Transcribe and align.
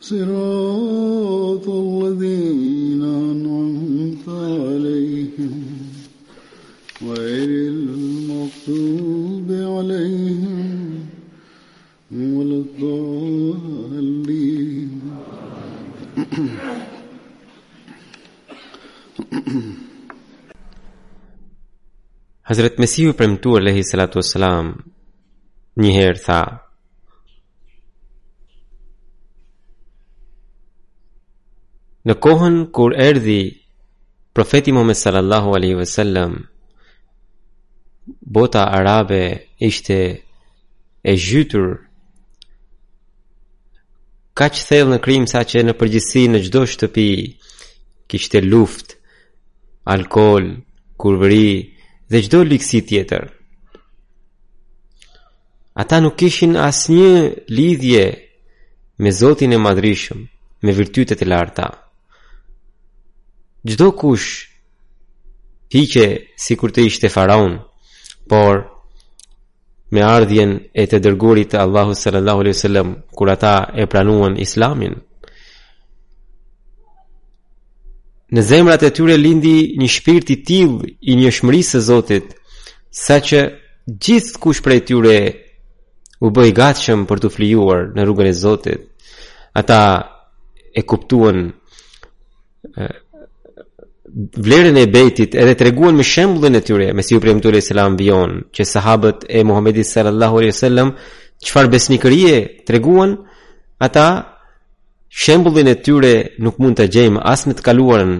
صراط 0.00 1.68
الذين 1.68 3.02
أنعمت 3.02 4.28
عليهم 4.28 5.62
غير 7.02 7.48
المغضوب 7.48 9.50
عليهم 9.50 11.08
ولا 12.12 12.64
الضالين 12.64 14.36
حضرت 22.50 22.74
مسیح 22.80 23.06
پرمتو 23.18 23.50
علیہ 23.58 23.74
السلاۃ 23.82 24.12
والسلام 24.16 24.66
نہر 25.84 26.14
تھا 26.24 26.40
Në 32.06 32.14
kohën 32.22 32.56
kur 32.70 32.92
erdi 33.02 33.38
profeti 34.36 34.70
Muhammed 34.76 34.98
sallallahu 34.98 35.54
alaihi 35.58 35.76
wasallam 35.80 36.34
bota 38.36 38.60
arabe 38.78 39.20
ishte 39.68 39.96
e 41.02 41.14
gjytur. 41.28 41.68
ka 44.38 44.46
që 44.54 44.62
thellë 44.68 44.90
në 44.92 44.98
krim 45.06 45.24
sa 45.32 45.40
që 45.50 45.62
në 45.64 45.74
përgjithsi 45.80 46.22
në 46.30 46.38
gjdo 46.44 46.62
shtëpi 46.72 47.08
kishte 48.10 48.38
luft, 48.52 48.88
alkohol, 49.94 50.44
kurvëri 51.00 51.48
dhe 52.10 52.18
gjdo 52.26 52.40
likësi 52.50 52.80
tjetër. 52.88 53.24
Ata 55.80 55.96
nuk 56.04 56.22
ishin 56.28 56.54
asë 56.68 56.90
një 56.98 57.12
lidhje 57.58 58.04
me 59.02 59.10
Zotin 59.20 59.56
e 59.56 59.58
Madrishëm, 59.66 60.20
me 60.64 60.72
virtytet 60.80 61.20
e 61.22 61.28
larta 61.34 61.68
gjdo 63.66 63.90
kush 63.92 64.46
hiqe 65.74 66.06
si 66.44 66.54
kur 66.56 66.70
të 66.70 66.84
ishte 66.86 67.08
faraun, 67.10 67.56
por 68.30 68.54
me 69.92 70.02
ardhjen 70.16 70.52
e 70.80 70.84
të 70.90 70.98
dërgurit 71.04 71.50
e 71.56 71.62
Allahu 71.66 71.92
sallallahu 72.02 72.40
alaihi 72.44 72.62
sallam, 72.64 72.88
kur 73.16 73.28
ata 73.34 73.56
e 73.74 73.84
pranuan 73.92 74.34
islamin, 74.48 74.94
Në 78.34 78.42
zemrat 78.42 78.82
e 78.82 78.88
tyre 78.90 79.14
lindi 79.22 79.52
një 79.78 79.86
shpirt 79.96 80.26
i 80.34 80.36
tillë 80.48 80.88
i 81.10 81.12
një 81.16 81.30
së 81.68 81.78
Zotit, 81.88 82.26
saqë 83.06 83.42
gjithkush 84.02 84.60
prej 84.66 84.80
tyre 84.88 85.16
u 86.18 86.32
bë 86.34 86.42
i 86.48 86.56
gatshëm 86.60 87.06
për 87.08 87.18
të 87.22 87.28
flijuar 87.34 87.82
në 87.94 88.00
rrugën 88.04 88.26
e 88.26 88.32
Zotit. 88.44 88.80
Ata 89.60 89.80
e 90.78 90.82
kuptuan 90.82 91.38
vlerën 94.38 94.76
e 94.80 94.86
bejtit 94.90 95.34
edhe 95.38 95.54
të 95.58 95.66
reguan 95.70 95.96
me 95.98 96.04
shembullin 96.06 96.56
e 96.58 96.62
tyre 96.64 96.90
me 96.94 97.02
si 97.04 97.16
u 97.16 97.22
premë 97.22 97.42
tulli 97.42 97.62
selam 97.64 97.96
vion 97.98 98.36
që 98.54 98.62
sahabët 98.72 99.24
e 99.36 99.40
Muhammedi 99.48 99.84
sallallahu 99.84 100.38
alai 100.40 100.52
sallam 100.62 100.88
qëfar 101.44 101.66
besnikërie 101.74 102.36
të 102.66 102.70
reguan 102.76 103.12
ata 103.86 104.06
shembullin 105.22 105.70
e 105.72 105.76
tyre 105.84 106.14
nuk 106.44 106.56
mund 106.62 106.76
të 106.80 106.86
gjejmë 106.94 107.24
asme 107.32 107.52
të 107.58 107.62
kaluarën 107.68 108.12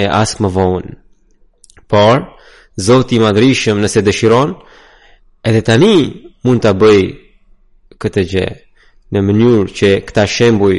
e 0.00 0.08
asme 0.22 0.48
vohën 0.56 0.88
por 1.90 2.16
zoti 2.86 3.16
madrishëm 3.24 3.78
nëse 3.82 4.00
dëshiron 4.06 4.50
edhe 5.48 5.62
tani 5.68 5.94
mund 6.44 6.60
të 6.64 6.72
bëj 6.82 7.00
këtë 8.02 8.22
gje 8.32 8.46
në 9.14 9.18
mënyur 9.26 9.66
që 9.78 9.88
këta 10.08 10.24
shembuj 10.34 10.74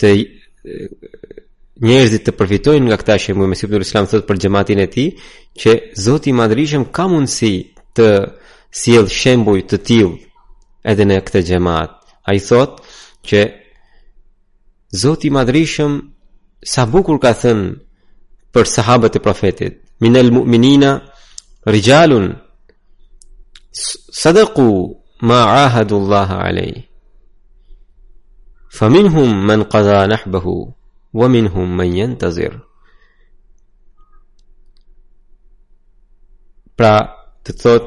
të 0.00 0.10
njerëzit 1.86 2.24
të 2.28 2.32
përfitojnë 2.38 2.86
nga 2.88 2.96
këta 3.00 3.14
shembuj 3.24 3.48
me 3.48 3.56
sipër 3.56 3.80
Islam 3.84 4.06
thotë 4.10 4.26
për 4.28 4.38
xhamatin 4.42 4.78
e 4.84 4.88
tij 4.94 5.08
që 5.60 5.70
Zoti 6.04 6.30
i 6.30 6.36
Madhrishëm 6.40 6.84
ka 6.96 7.04
mundësi 7.12 7.52
të 7.96 8.08
sjell 8.80 9.08
shembuj 9.18 9.58
të 9.70 9.76
tillë 9.86 10.12
edhe 10.92 11.04
në 11.08 11.16
këtë 11.26 11.42
xhamat. 11.48 11.90
Ai 12.28 12.36
thotë 12.36 12.94
që 13.28 13.40
Zoti 15.02 15.26
i 15.32 15.34
Madhrishëm 15.38 15.92
sa 16.72 16.82
bukur 16.92 17.16
ka 17.24 17.32
thënë 17.42 17.68
për 18.54 18.64
sahabët 18.74 19.16
e 19.16 19.24
profetit, 19.26 19.74
minel 20.04 20.28
mu'minina 20.34 20.92
rijalun 21.74 22.28
sadaku 24.22 24.70
ma 25.28 25.38
ahadullaha 25.68 26.38
alej 26.48 26.74
fa 28.76 28.86
minhum 28.94 29.30
men 29.46 29.60
qaza 29.72 30.00
nahbahu 30.10 30.58
wa 31.14 31.26
minhum 31.28 31.66
man 31.76 31.90
yantazir 31.96 32.52
pra 36.78 36.94
të 37.44 37.52
thot 37.60 37.84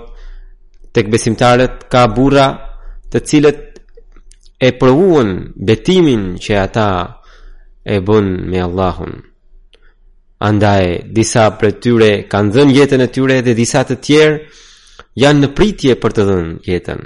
tek 0.94 1.08
besimtarët 1.10 1.88
ka 1.92 2.04
burra 2.16 2.48
të 3.10 3.20
cilët 3.30 3.62
e 4.64 4.70
provuan 4.80 5.30
betimin 5.68 6.36
që 6.44 6.54
ata 6.66 6.90
e 7.84 7.96
bën 8.08 8.26
me 8.52 8.60
Allahun 8.68 9.14
andaj 10.50 10.86
disa 11.16 11.48
prej 11.58 11.76
tyre 11.84 12.12
kanë 12.32 12.54
dhënë 12.54 12.76
jetën 12.78 13.02
e 13.02 13.08
tyre 13.16 13.40
dhe 13.46 13.54
disa 13.62 13.82
të 13.88 13.96
tjerë 14.06 14.40
janë 15.24 15.42
në 15.42 15.50
pritje 15.58 15.96
për 16.02 16.12
të 16.14 16.24
dhënë 16.30 16.54
jetën 16.70 17.02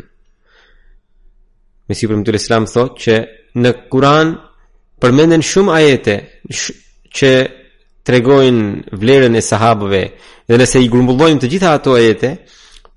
Mesiu 1.87 2.09
premtu 2.11 2.33
Islam 2.35 2.65
thotë 2.67 3.01
që 3.03 3.15
në 3.61 3.69
Kur'an 3.91 4.35
përmenden 5.01 5.43
shumë 5.45 5.73
ajete 5.75 6.13
sh 6.57 6.71
që 7.17 7.31
tregojnë 8.07 8.97
vlerën 9.01 9.35
e 9.35 9.41
sahabëve 9.45 10.01
dhe 10.47 10.57
nëse 10.61 10.81
i 10.85 10.89
grumbullojmë 10.91 11.41
të 11.43 11.49
gjitha 11.53 11.73
ato 11.77 11.93
ajete 11.99 12.31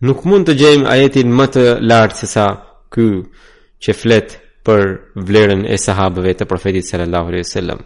nuk 0.08 0.24
mund 0.28 0.48
të 0.48 0.54
gjejmë 0.60 0.88
ajetin 0.94 1.34
më 1.40 1.46
të 1.54 1.64
lartë 1.90 2.18
se 2.22 2.28
sa 2.34 2.46
ky 2.94 3.06
që 3.84 3.96
flet 4.02 4.36
për 4.66 4.84
vlerën 5.28 5.64
e 5.64 5.76
sahabëve 5.86 6.34
të 6.38 6.46
profetit 6.50 6.86
sallallahu 6.88 7.28
alaihi 7.30 7.46
wasallam. 7.46 7.80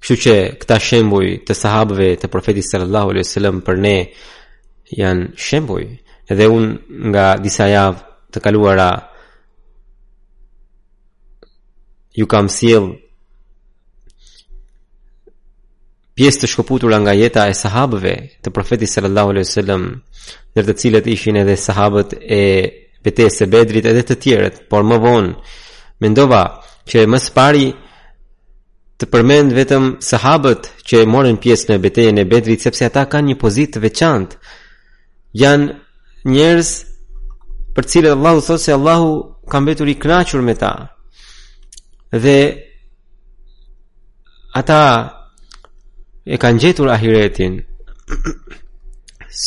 Kështu 0.00 0.16
që 0.24 0.34
këta 0.60 0.76
shembuj 0.88 1.26
të 1.48 1.54
sahabëve 1.62 2.08
të 2.22 2.30
profetit 2.30 2.66
sallallahu 2.68 3.10
alaihi 3.14 3.26
wasallam 3.26 3.56
për 3.66 3.76
ne 3.86 3.96
janë 5.00 5.24
shembuj 5.46 5.82
edhe 6.34 6.48
un 6.56 6.66
nga 7.12 7.26
disa 7.42 7.66
javë 7.76 8.04
të 8.34 8.38
kaluara 8.46 8.90
ju 12.16 12.24
kam 12.28 12.48
sjell 12.50 12.88
pjesë 16.16 16.38
të 16.44 16.48
shkëputur 16.52 16.92
nga 17.00 17.12
jeta 17.20 17.42
e 17.50 17.54
sahabëve 17.62 18.14
të 18.44 18.48
profetit 18.56 18.90
sallallahu 18.92 19.30
alejhi 19.34 19.48
wasallam 19.50 19.82
ndër 20.54 20.64
të 20.70 20.74
cilët 20.82 21.06
ishin 21.14 21.36
edhe 21.42 21.56
sahabët 21.66 22.10
e 22.16 22.42
betejës 23.04 23.34
së 23.42 23.46
Bedrit 23.52 23.84
edhe 23.90 24.02
të 24.08 24.14
tjerët 24.22 24.56
por 24.72 24.82
më 24.88 24.96
vonë 25.04 25.34
mendova 26.02 26.42
që 26.88 26.98
më 27.12 27.18
së 27.26 27.30
pari 27.38 27.66
të 28.98 29.04
përmend 29.12 29.50
vetëm 29.58 29.84
sahabët 30.10 30.62
që 30.88 30.96
morën 31.14 31.36
pjesë 31.42 31.66
në 31.74 31.80
betejën 31.84 32.22
e 32.22 32.28
Bedrit 32.32 32.64
sepse 32.64 32.82
ata 32.88 33.02
kanë 33.12 33.28
një 33.34 33.40
pozitë 33.42 33.72
të 33.76 33.84
veçantë 33.86 34.34
Jan 35.40 35.62
njerëz 36.34 36.70
për 37.76 37.84
cilët 37.92 38.14
Allahu 38.16 38.40
thotë 38.46 38.64
se 38.64 38.72
Allahu 38.78 39.08
ka 39.52 39.56
mbetur 39.62 39.88
i 39.92 39.98
kënaqur 40.02 40.40
me 40.46 40.54
ta 40.62 40.72
dhe 42.12 42.38
ata 44.54 44.82
e 46.32 46.36
kanë 46.38 46.60
gjetur 46.62 46.88
ahiretin 46.90 47.54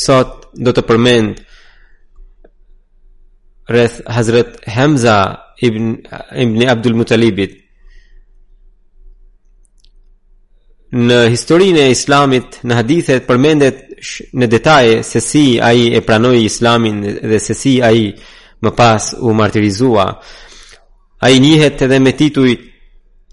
sot 0.04 0.30
do 0.64 0.72
të 0.74 0.82
përmend 0.88 1.40
rreth 3.72 3.98
Hazrat 4.16 4.50
Hamza 4.76 5.18
ibn 5.62 5.96
ibn 6.36 6.68
Abdul 6.70 6.94
Mutalibit 6.96 7.56
në 10.94 11.18
historinë 11.30 11.80
e 11.86 11.92
islamit 11.94 12.60
në 12.66 12.74
hadithet 12.76 13.28
përmendet 13.28 13.86
në 14.40 14.48
detaje 14.50 15.04
se 15.04 15.20
si 15.22 15.46
ai 15.62 15.92
e 15.98 16.02
pranoi 16.02 16.44
islamin 16.46 17.02
dhe 17.30 17.40
se 17.40 17.54
si 17.54 17.80
ai 17.84 18.14
më 18.62 18.72
pas 18.78 19.14
u 19.20 19.34
martirizua 19.36 20.06
A 21.20 21.28
i 21.36 21.40
njëhet 21.44 21.82
edhe 21.84 22.00
me 22.00 22.12
tituj 22.16 22.52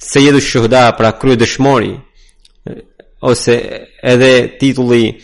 se 0.02 0.20
jedu 0.20 0.40
shuhda 0.42 0.90
pra 0.98 1.12
krye 1.20 1.36
dëshmori 1.38 1.92
Ose 3.30 3.54
edhe 4.12 4.30
titulli 4.60 5.14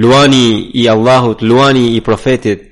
luani 0.00 0.70
i 0.80 0.86
Allahut, 0.88 1.42
luani 1.42 1.96
i 1.96 2.00
profetit 2.00 2.62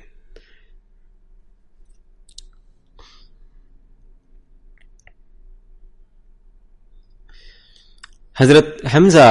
Hazrat 8.39 8.71
Hamza 8.93 9.27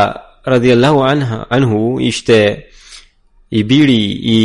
radhiyallahu 0.47 1.01
anha 1.13 1.39
anhu 1.51 1.99
ishte 2.01 2.39
i 3.51 3.65
biri 3.65 4.03
i 4.37 4.39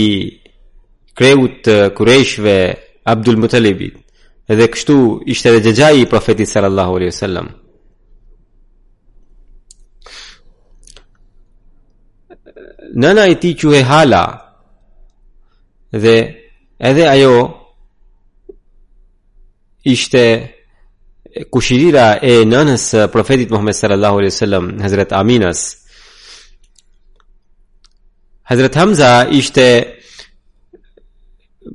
kreut 1.13 1.68
kurëshve 1.98 2.56
Abdul 3.04 3.36
Muttalibit 3.38 4.05
Edhe 4.50 4.68
kështu 4.74 4.96
ishte 5.34 5.50
edhe 5.58 5.72
xhexhai 5.74 6.02
i 6.06 6.10
profetit 6.14 6.48
sallallahu 6.50 6.92
alaihi 6.98 7.12
wasallam. 7.16 7.48
Nëna 13.04 13.24
e 13.34 13.36
tij 13.42 13.56
quhej 13.62 13.84
Hala 13.90 14.24
dhe 16.04 16.16
edhe 16.90 17.06
ajo 17.16 17.36
ishte 19.96 20.24
kushirira 21.52 22.08
e 22.22 22.46
nënës 22.46 22.86
profetit 23.12 23.50
Muhammed 23.52 23.76
sallallahu 23.82 24.18
alaihi 24.22 24.34
wasallam 24.34 24.66
Hazrat 24.86 25.10
Aminas 25.20 25.60
Hazrat 28.50 28.74
Hamza 28.80 29.12
ishte 29.42 29.68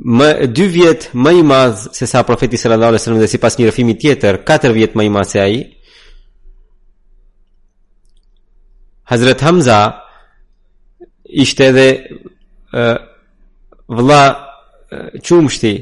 më 0.08 0.47
dy 0.56 0.67
vjet 0.73 1.08
më 1.14 1.31
i 1.41 1.43
madh 1.44 1.79
se 1.93 2.06
sa 2.08 2.23
profeti 2.25 2.56
sallallahu 2.61 2.88
alajhi 2.88 3.02
wasallam 3.02 3.20
dhe 3.23 3.29
sipas 3.35 3.55
një 3.58 3.67
rrëfimi 3.69 3.99
tjetër, 4.00 4.37
katër 4.49 4.73
vjet 4.73 4.94
më 4.97 5.05
i 5.06 5.11
madh 5.12 5.29
se 5.32 5.41
ai. 5.41 5.58
Hazrat 9.11 9.41
Hamza 9.44 9.81
ishte 11.29 11.67
edhe 11.69 11.87
ë 12.73 12.88
vëlla 13.97 14.23
çumshti 15.23 15.75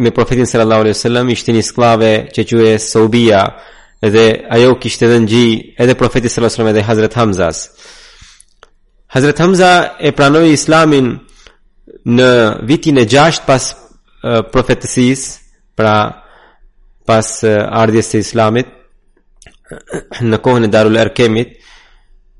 me 0.00 0.10
profetin 0.14 0.46
sallallahu 0.48 0.80
alajhi 0.86 0.96
wasallam 0.96 1.28
ishte 1.34 1.52
një 1.52 1.62
sklave 1.66 2.12
që 2.32 2.48
quhej 2.48 2.78
Saubia 2.80 3.42
dhe 4.00 4.26
ajo 4.56 4.74
kishte 4.80 5.06
dhënë 5.10 5.28
gji 5.30 5.46
edhe 5.82 5.94
profeti 5.98 6.28
sallallahu 6.30 6.48
alajhi 6.48 6.64
wasallam 6.64 6.78
dhe 6.80 6.88
Hazrat 6.88 7.12
Hamzas. 7.20 7.58
Hazrat 9.14 9.36
Hamza 9.42 9.70
e 10.06 10.10
pranoi 10.16 10.52
Islamin 10.56 11.06
në 12.08 12.28
vitin 12.64 12.98
e 13.02 13.04
6 13.08 13.42
pas 13.46 13.64
profetësis, 14.52 15.24
pra 15.78 15.94
pas 17.06 17.26
ardhjes 17.46 18.08
së 18.14 18.20
islamit 18.24 18.72
në 20.24 20.40
kohën 20.44 20.66
e 20.66 20.70
Darul 20.72 20.96
Erkemit, 20.98 21.52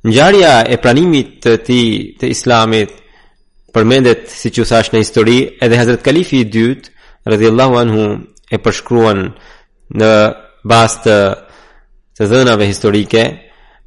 ngjarja 0.09 0.55
e 0.73 0.79
pranimit 0.83 1.37
të 1.45 1.53
ti 1.67 1.81
të 2.19 2.31
islamit 2.35 2.93
përmendet 3.75 4.29
siç 4.33 4.59
u 4.63 4.67
thash 4.69 4.91
në 4.95 5.03
histori 5.05 5.39
edhe 5.65 5.79
Hazrat 5.79 6.03
Kalifi 6.05 6.41
i 6.43 6.49
dytë 6.57 7.31
radhiyallahu 7.31 7.79
anhu 7.83 8.07
e 8.55 8.61
përshkruan 8.65 9.21
në 10.01 10.13
bast 10.71 11.05
të, 11.05 11.19
të 12.17 12.29
dhënave 12.33 12.67
historike 12.71 13.25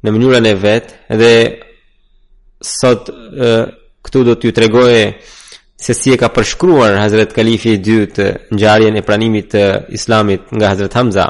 në 0.02 0.14
mënyrën 0.14 0.48
e 0.48 0.54
vet 0.62 0.94
edhe 1.14 1.32
sot 2.66 3.10
këtu 4.02 4.22
do 4.28 4.36
t'ju 4.40 4.52
tregoje 4.54 5.02
se 5.82 5.94
si 5.94 6.12
e 6.14 6.16
ka 6.16 6.28
përshkruar 6.36 6.94
Hazret 7.02 7.32
Kalifi 7.36 7.70
i 7.74 7.80
dytë 7.88 8.26
ngjarjen 8.54 8.94
e 8.94 9.02
pranimit 9.08 9.48
të 9.52 9.62
Islamit 9.98 10.42
nga 10.56 10.66
Hazret 10.70 10.94
Hamza. 10.94 11.24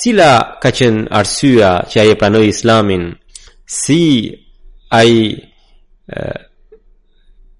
Cila 0.00 0.30
ka 0.64 0.70
qenë 0.78 1.10
arsyeja 1.20 1.72
që 1.90 1.96
ai 2.02 2.08
e 2.14 2.16
pranoi 2.20 2.48
Islamin? 2.48 3.04
Si 3.78 4.02
ai 5.00 5.14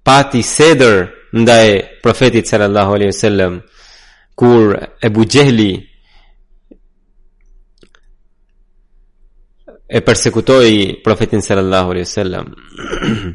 pati 0.07 0.41
sedër 0.55 0.95
ndaj 1.41 1.67
profetit 2.03 2.45
sallallahu 2.49 2.91
alaihi 2.97 3.13
wasallam 3.13 3.53
kur 4.41 4.63
Ebu 5.05 5.21
Jehli 5.33 5.71
e 9.85 9.99
përsekutoi 10.09 10.75
profetin 11.05 11.41
sallallahu 11.47 11.87
alaihi 11.93 12.05
wasallam 12.09 12.45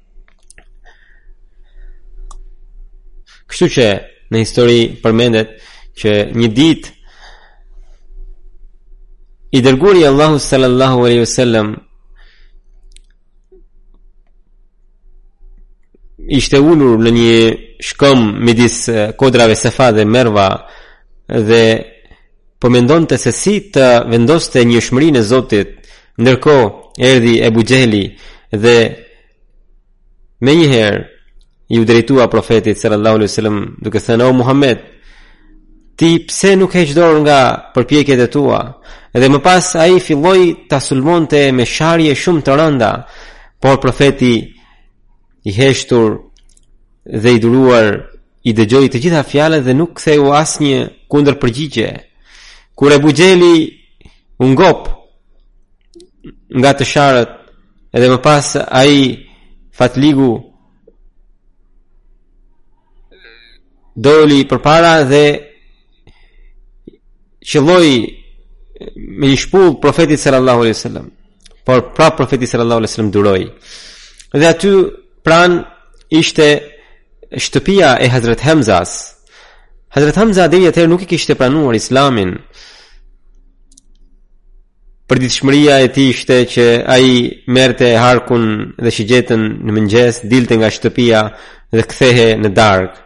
Kështu 3.51 3.67
që 3.75 3.87
në 4.33 4.41
histori 4.45 4.81
përmendet 5.03 5.55
që 5.99 6.13
një 6.41 6.49
dit 6.59 6.89
i 9.59 9.63
dërguri 9.67 10.05
Allahu 10.07 10.39
sallallahu 10.41 11.03
alaihi 11.07 11.27
sallam 11.31 11.73
ishte 16.39 16.61
unur 16.63 17.03
në 17.03 17.15
një 17.19 17.35
shkom 17.91 18.23
me 18.47 18.55
disë 18.61 19.09
kodrave 19.19 19.57
se 19.59 19.73
dhe 19.99 20.05
merva 20.15 20.47
dhe 21.51 21.63
përmendon 22.63 23.09
të 23.11 23.19
se 23.23 23.33
si 23.41 23.57
të 23.75 23.91
vendoste 24.13 24.63
një 24.71 24.87
shmëri 24.87 25.11
në 25.17 25.27
Zotit 25.31 25.77
Ndërkohë 26.21 26.67
erdi 27.11 27.35
e 27.41 27.49
bugjeli 27.55 28.03
dhe 28.63 28.77
me 30.45 30.53
njëherë 30.59 30.99
i 31.73 31.85
drejtua 31.85 32.27
profetit 32.29 32.77
sallallahu 32.79 33.15
alaihi 33.17 33.31
wasallam 33.31 33.59
duke 33.83 34.01
thënë 34.03 34.25
o 34.29 34.33
Muhammed 34.35 34.79
ti 36.01 36.09
pse 36.27 36.57
nuk 36.59 36.73
heq 36.75 36.93
dorë 36.97 37.21
nga 37.23 37.39
përpjekjet 37.77 38.21
e 38.25 38.27
tua 38.33 38.59
dhe 39.21 39.29
më 39.31 39.39
pas 39.45 39.65
ai 39.83 40.01
filloi 40.03 40.43
ta 40.69 40.81
sulmonte 40.83 41.47
me 41.55 41.63
sharje 41.65 42.15
shumë 42.23 42.43
të 42.47 42.57
rënda 42.59 42.91
por 43.63 43.79
profeti 43.83 44.35
i 45.49 45.57
heshtur 45.61 46.11
dhe 47.23 47.31
i 47.39 47.43
duruar 47.43 47.89
i 48.49 48.53
dëgjoi 48.57 48.89
të 48.91 49.03
gjitha 49.07 49.23
fjalët 49.31 49.65
dhe 49.71 49.75
nuk 49.79 49.95
ktheu 50.01 50.27
asnjë 50.43 50.81
kundërpërgjigje 51.11 51.89
kur 52.77 52.91
e 52.93 52.99
bujeli 52.99 53.55
un 54.43 54.59
gop 54.59 54.91
nga 56.59 56.71
të 56.75 56.85
sharët 56.97 57.31
edhe 57.95 58.09
më 58.17 58.23
pas 58.25 58.57
ai 58.59 58.97
fatligu 59.79 60.50
doli 64.01 64.41
për 64.51 64.61
para 64.65 64.93
dhe 65.11 65.25
qëlloj 67.51 67.91
me 69.21 69.27
një 69.29 69.39
shpull 69.45 69.75
profetit 69.85 70.21
sallallahu 70.23 70.63
aleyhi 70.65 70.77
wasallam. 70.79 71.09
por 71.67 71.81
pra 71.97 72.09
profetit 72.19 72.49
sallallahu 72.49 72.79
aleyhi 72.81 72.91
wasallam 72.91 73.13
duroj 73.17 73.43
dhe 74.41 74.47
aty 74.53 74.71
pran 75.25 75.53
ishte 76.21 76.47
shtëpia 77.45 77.89
e 78.01 78.07
Hazret 78.15 78.41
Hamzas 78.47 78.91
Hazret 79.95 80.17
Hamza 80.21 80.45
dhe 80.51 80.59
një 80.65 80.87
nuk 80.89 81.03
i 81.05 81.11
kishte 81.13 81.33
pranuar 81.41 81.75
islamin 81.83 82.31
për 85.11 85.17
ditëshmëria 85.23 85.75
e 85.85 85.89
ti 85.95 86.03
ishte 86.15 86.35
që 86.55 86.67
ai 86.95 87.07
merte 87.57 87.87
harkun 88.05 88.45
dhe 88.85 88.91
që 88.97 89.03
gjetën 89.11 89.43
në 89.65 89.71
mëngjes, 89.77 90.15
dilte 90.33 90.55
nga 90.57 90.69
shtëpia 90.77 91.21
dhe 91.77 91.83
kthehej 91.91 92.33
në 92.43 92.51
darkë 92.61 93.01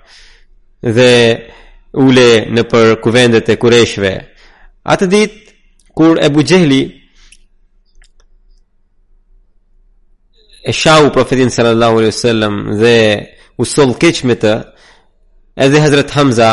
dhe 0.85 1.49
ule 1.93 2.27
në 2.55 2.63
për 2.73 2.95
kuvendet 3.03 3.49
e 3.49 3.57
kureshve. 3.57 4.13
Atë 4.85 5.07
dit, 5.11 5.33
kur 5.95 6.19
Ebu 6.21 6.43
Gjehli 6.45 6.83
e 10.69 10.73
shau 10.75 11.11
profetin 11.15 11.51
sallallahu 11.55 11.99
alaihi 12.01 12.13
wasallam 12.15 12.55
dhe 12.81 12.97
usol 13.59 13.95
me 14.25 14.35
të, 14.35 14.55
edhe 15.57 15.81
Hazret 15.81 16.11
Hamza 16.17 16.51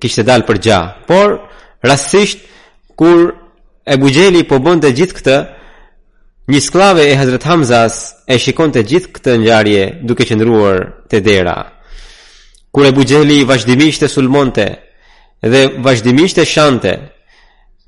kishtë 0.00 0.24
dalë 0.26 0.44
për 0.46 0.58
gja. 0.58 0.80
Por, 1.06 1.48
rastisht, 1.84 2.38
kur 2.96 3.34
Ebu 3.86 4.08
Gjehli 4.10 4.44
po 4.48 4.58
bënte 4.58 4.92
gjithë 4.92 5.16
këtë, 5.18 5.38
Një 6.50 6.58
sklave 6.60 7.04
e 7.06 7.14
Hazret 7.16 7.44
Hamzas 7.46 7.94
e 8.26 8.34
shikon 8.34 8.72
të 8.74 8.82
gjithë 8.90 9.10
këtë 9.14 9.36
njarje 9.40 9.82
duke 10.02 10.24
qëndruar 10.26 10.80
të 11.08 11.20
dera 11.22 11.54
kur 12.72 12.84
Ebu 12.84 13.02
Gjeli 13.04 13.44
vazhdimisht 13.48 14.02
e 14.02 14.08
sulmonte 14.08 14.68
dhe 15.42 15.62
vazhdimisht 15.84 16.38
e 16.38 16.44
shante 16.44 16.92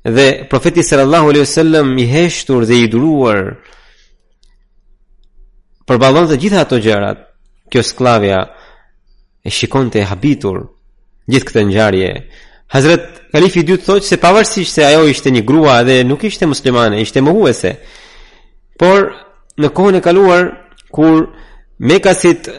dhe 0.03 0.27
profeti 0.51 0.83
sallallahu 0.83 1.25
alaihi 1.29 1.41
wasallam 1.47 1.87
i 2.03 2.05
heshtur 2.17 2.65
dhe 2.69 2.77
i 2.85 2.87
duruar 2.91 3.55
përballon 5.89 6.27
të 6.29 6.37
gjitha 6.41 6.63
ato 6.65 6.77
gjërat 6.81 7.23
kjo 7.73 7.81
skllavja 7.83 8.39
e 9.45 9.49
shikonte 9.57 10.01
e 10.03 10.09
habitur 10.11 10.65
gjithë 11.29 11.47
këtë 11.49 11.61
ngjarje 11.69 12.11
Hazrat 12.75 13.01
Kalifi 13.33 13.59
i 13.61 13.65
dytë 13.67 13.85
thotë 13.85 14.07
se 14.07 14.17
pavarësisht 14.17 14.73
se 14.77 14.85
ajo 14.87 15.05
ishte 15.11 15.29
një 15.31 15.41
grua 15.45 15.81
dhe 15.85 15.99
nuk 16.03 16.23
ishte 16.25 16.47
muslimane, 16.49 16.97
ishte 17.03 17.21
mohuese. 17.21 17.75
Por 18.81 19.11
në 19.61 19.69
kohën 19.69 19.97
e 19.99 20.01
kaluar 20.01 20.47
kur 20.89 21.27
Mekasit 21.77 22.49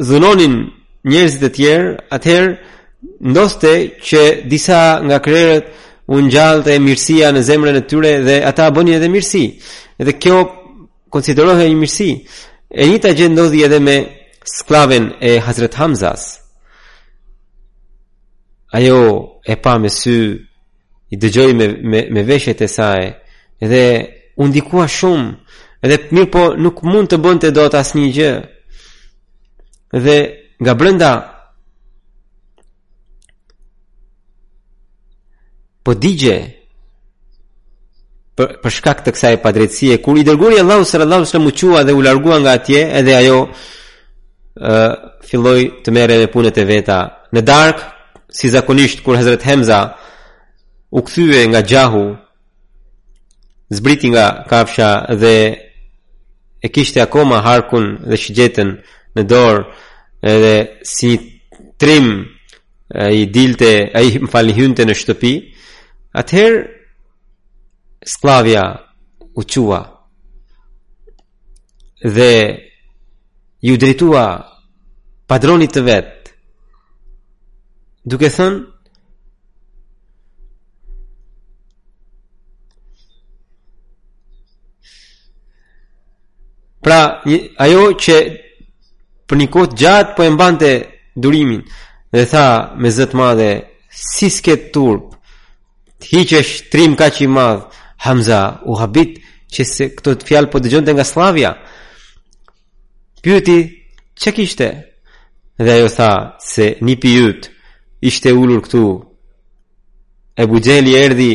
zunonin 0.00 0.54
njerëzit 1.04 1.44
e 1.46 1.50
tjerë, 1.54 1.88
atëherë 2.16 2.54
ndoste 3.30 3.72
që 4.06 4.22
disa 4.48 5.00
nga 5.04 5.18
krerët 5.20 5.66
u 6.08 6.18
ngjallte 6.24 6.72
e 6.74 6.80
mirësia 6.84 7.32
në 7.32 7.42
zemrën 7.48 7.78
e 7.80 7.84
tyre 7.88 8.12
dhe 8.26 8.36
ata 8.48 8.70
bënë 8.74 8.96
edhe 8.96 9.08
mirësi. 9.12 9.44
Edhe 10.00 10.14
kjo 10.22 10.38
konsiderohet 11.12 11.68
një 11.70 11.78
mirësi. 11.80 12.10
E 12.80 12.86
njëta 12.88 13.12
gjë 13.16 13.28
ndodhi 13.32 13.64
edhe 13.66 13.78
me 13.86 13.96
sklavën 14.56 15.04
e 15.28 15.36
Hazrat 15.44 15.74
Hamzas. 15.80 16.22
Ajo 18.76 19.00
e 19.46 19.54
pa 19.62 19.76
me 19.78 19.88
sy 19.92 20.16
i 21.12 21.16
dëgjoi 21.20 21.52
me 21.54 21.66
me, 21.90 22.00
me 22.14 22.22
veshjet 22.28 22.60
e 22.64 22.68
saj 22.68 23.00
dhe 23.70 23.84
u 24.42 24.48
ndikua 24.48 24.88
shumë 24.90 25.28
edhe 25.84 25.98
mirë 26.16 26.30
po 26.32 26.42
nuk 26.62 26.80
mund 26.82 27.08
të 27.12 27.18
bënte 27.24 27.52
dot 27.54 27.74
asnjë 27.76 28.08
gjë. 28.16 28.32
Dhe 30.04 30.18
nga 30.62 30.74
brenda 30.74 31.12
po 35.84 35.94
digje 35.94 36.36
për, 38.38 38.54
për 38.62 38.72
shkak 38.76 39.00
të 39.04 39.14
kësaj 39.14 39.38
padrejtësie 39.42 39.98
kur 40.04 40.18
i 40.18 40.24
dërguari 40.26 40.60
Allahu 40.62 40.84
sallallahu 40.86 41.20
alaihi 41.24 41.30
wasallam 41.30 41.50
u 41.52 41.56
qua 41.60 41.82
dhe 41.86 41.92
u 41.94 42.00
largua 42.02 42.38
nga 42.42 42.52
atje 42.58 42.80
edhe 42.98 43.14
ajo 43.14 43.38
ë 43.44 43.46
uh, 44.62 44.90
filloi 45.28 45.64
të 45.82 45.90
merre 45.90 46.18
me 46.20 46.30
punët 46.32 46.58
e 46.62 46.64
veta 46.68 46.98
në 47.34 47.40
dark 47.42 47.78
si 48.38 48.48
zakonisht 48.52 49.02
kur 49.04 49.16
Hazrat 49.18 49.42
Hamza 49.42 49.80
u 50.94 51.02
kthye 51.02 51.48
nga 51.50 51.60
gjahu 51.66 52.06
zbriti 53.74 54.10
nga 54.14 54.44
kafsha 54.48 54.90
dhe 55.18 55.34
e 56.64 56.68
kishte 56.70 57.02
akoma 57.02 57.42
harkun 57.42 57.96
dhe 58.08 58.16
shigjetën 58.20 58.68
në 59.18 59.22
dorë 59.30 59.60
edhe 60.24 60.80
si 60.82 61.40
trim 61.78 62.06
i 63.12 63.26
dilte 63.32 63.70
ai 63.94 64.10
mfal 64.24 64.50
hynte 64.56 64.86
në 64.88 64.96
shtëpi 64.96 65.32
atëherë 66.20 66.62
sklavja 68.14 68.62
u 69.36 69.42
çua 69.52 69.80
dhe 72.16 72.32
ju 73.64 73.74
drejtua 73.80 74.24
padronit 75.28 75.72
të 75.76 75.82
vet 75.90 76.30
duke 78.04 78.28
thënë 78.28 78.62
pra 86.84 87.00
ajo 87.66 87.84
që 88.04 88.16
për 89.28 89.36
një 89.40 89.46
kohë 89.54 89.76
gjatë 89.80 90.14
po 90.18 90.24
e 90.26 90.32
mbante 90.34 90.70
durimin 91.16 91.62
dhe 92.14 92.24
tha 92.28 92.46
me 92.82 92.90
zot 92.92 93.14
madhe 93.16 93.50
si 93.94 94.28
s'ke 94.30 94.56
turp 94.74 95.10
të 96.02 96.10
hiqesh 96.12 96.58
trim 96.72 96.96
kaq 96.98 97.22
i 97.26 97.30
madh 97.30 97.70
Hamza 98.04 98.40
u 98.68 98.74
habit 98.76 99.20
që 99.54 99.64
se 99.68 99.86
këto 99.96 100.16
të 100.18 100.28
fjalë 100.28 100.50
po 100.52 100.60
dëgjonte 100.60 100.92
nga 100.94 101.06
Slavia 101.08 101.54
pyeti 103.24 103.58
ç'e 104.18 104.34
kishte 104.36 104.68
dhe 105.62 105.72
ajo 105.78 105.88
tha 105.96 106.10
se 106.44 106.74
një 106.84 106.96
pyet 107.02 107.48
ishte 108.04 108.32
ulur 108.36 108.60
këtu 108.66 108.84
e 110.42 110.46
bujeli 110.50 110.96
erdhi 111.00 111.32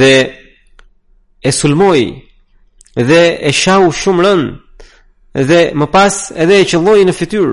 dhe 0.00 0.12
e 1.38 1.50
sulmoi 1.54 2.08
dhe 2.96 3.22
e 3.38 3.50
shau 3.54 3.92
shumë 4.00 4.22
rënë 4.26 4.48
dhe 5.40 5.70
më 5.74 5.86
pas 5.92 6.12
edhe 6.44 6.56
e 6.60 6.64
qëllojë 6.70 7.06
në 7.08 7.14
fityr 7.16 7.48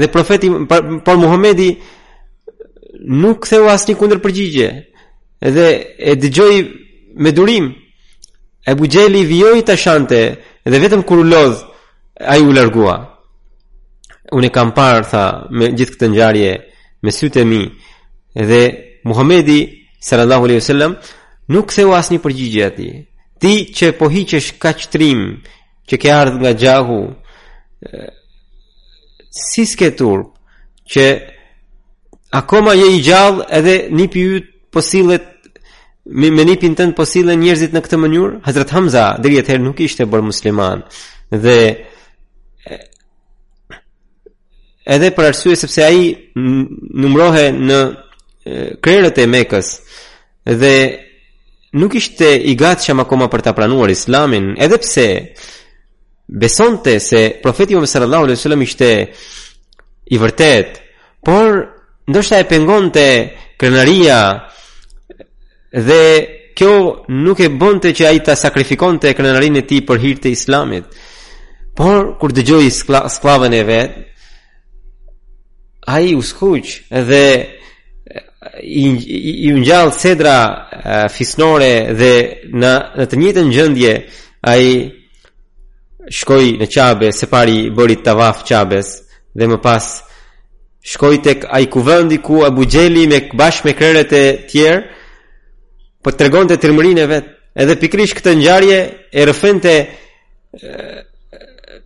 dhe 0.00 0.08
profeti 0.08 0.48
për, 0.70 0.80
për 1.04 1.16
Muhamedi 1.20 1.68
nuk 3.20 3.44
theu 3.48 3.68
asë 3.68 3.90
një 3.92 3.98
kunder 4.00 4.20
përgjigje 4.24 4.68
edhe 5.48 5.66
e 6.10 6.14
dëgjoj 6.22 6.54
me 7.24 7.32
durim 7.36 7.68
e 8.70 8.74
bu 8.78 8.88
gjeli 8.88 9.24
vjoj 9.28 9.60
të 9.66 9.76
shante 9.76 10.20
edhe 10.64 10.82
vetëm 10.86 11.04
kur 11.04 11.18
u 11.24 11.28
lodh 11.28 11.60
a 12.32 12.36
ju 12.40 12.48
u 12.48 12.54
largua 12.56 12.96
unë 14.32 14.48
e 14.48 14.54
kam 14.54 14.72
parë 14.72 15.04
tha 15.12 15.24
me 15.52 15.68
gjithë 15.76 15.94
këtë 15.98 16.12
njarje 16.14 16.50
me 17.04 17.10
sytë 17.12 17.42
e 17.42 17.48
mi 17.52 17.62
edhe 18.40 18.62
Muhamedi 19.04 19.60
sallallahu 20.02 20.44
alaihi 20.48 20.62
wasallam 20.62 20.96
nuk 21.52 21.74
theu 21.74 21.92
asnjë 21.92 22.22
përgjigje 22.24 22.64
ati, 22.64 22.88
ti 23.42 23.52
që 23.76 23.90
po 23.98 24.06
hiqesh 24.08 24.54
kaq 24.62 24.86
trim 24.94 25.20
që 25.88 25.96
ke 26.02 26.12
ardhë 26.14 26.40
nga 26.42 26.52
gjahu, 26.62 27.00
si 29.44 29.64
s'ke 29.66 29.90
turp, 29.96 30.28
që 30.92 31.06
akoma 32.36 32.74
je 32.78 32.90
i 32.96 33.00
gjallë 33.04 33.46
edhe 33.58 33.76
një 33.94 34.06
pjyët 34.12 34.48
posilet, 34.72 35.26
me 36.12 36.30
një 36.34 36.56
pjyën 36.58 36.76
tënë 36.80 36.96
posilet 36.98 37.38
njerëzit 37.40 37.74
në 37.76 37.82
këtë 37.86 38.00
mënyrë, 38.02 38.40
Hazret 38.46 38.72
Hamza, 38.76 39.06
dhe 39.22 39.34
jetë 39.36 39.52
herë 39.54 39.64
nuk 39.68 39.80
ishte 39.84 40.06
bërë 40.10 40.26
musliman, 40.30 40.82
dhe 41.44 41.58
edhe 44.96 45.10
për 45.14 45.28
arsye 45.30 45.56
sepse 45.56 45.82
ai 45.86 46.10
numrohe 46.98 47.48
në 47.62 47.78
krerët 48.82 49.20
e 49.22 49.26
Mekës 49.30 49.68
dhe 50.58 50.74
nuk 51.78 51.94
ishte 51.94 52.32
i 52.50 52.56
gatshëm 52.58 52.98
akoma 53.00 53.28
për 53.32 53.44
ta 53.46 53.52
pranuar 53.56 53.92
Islamin, 53.94 54.56
edhe 54.58 54.80
pse 54.82 55.04
besonte 56.34 56.98
se 56.98 57.38
profeti 57.40 57.70
Muhammed 57.72 57.90
sallallahu 57.90 58.22
alaihi 58.24 58.36
wasallam 58.38 58.62
ishte 58.62 59.12
i 60.04 60.18
vërtet, 60.18 60.68
por 61.24 61.66
ndoshta 62.08 62.38
e 62.40 62.44
pengonte 62.44 63.06
krenaria 63.58 64.18
dhe 65.72 66.04
kjo 66.56 66.74
nuk 67.24 67.40
e 67.40 67.48
bënte 67.48 67.92
që 67.96 68.06
ai 68.08 68.22
ta 68.24 68.34
sakrifikonte 68.36 69.12
krenarinë 69.16 69.62
e 69.62 69.66
tij 69.68 69.82
për 69.88 70.00
hir 70.02 70.18
të 70.20 70.32
Islamit. 70.36 70.88
Por 71.76 72.16
kur 72.20 72.32
dëgjoi 72.36 72.68
sklavën 73.10 73.54
e 73.56 73.62
vet, 73.68 73.92
ai 75.88 76.12
uskuq 76.14 76.68
dhe 77.08 77.24
i, 78.62 78.84
i, 78.88 79.32
i 79.48 79.52
ngjall 79.56 79.92
sedra 79.96 80.36
fisnore 81.10 81.72
dhe 81.98 82.12
në 82.52 82.72
në 82.98 83.06
të 83.08 83.20
njëjtën 83.22 83.54
gjendje 83.54 83.94
ai 84.52 84.66
shkoi 86.10 86.56
në 86.58 86.66
Qabe, 86.72 87.10
se 87.14 87.28
pari 87.30 87.68
bëri 87.74 88.00
tavaf 88.02 88.42
Qabes 88.48 88.94
dhe 89.36 89.46
më 89.50 89.58
pas 89.62 90.02
shkoi 90.82 91.20
tek 91.22 91.44
ai 91.52 91.66
kuvendi 91.70 92.18
ku 92.24 92.42
Abu 92.46 92.64
Xheli 92.66 93.06
me 93.10 93.22
bashkë 93.38 93.64
me 93.68 93.72
krerët 93.78 94.12
e 94.18 94.24
tjerë 94.50 94.82
po 96.02 96.10
tregonte 96.10 96.56
trimërinë 96.58 97.04
e 97.04 97.06
vet. 97.06 97.28
Edhe 97.54 97.76
pikrisht 97.76 98.16
këtë 98.18 98.32
ngjarje 98.38 98.76
e 99.12 99.20
rrëfente 99.28 99.72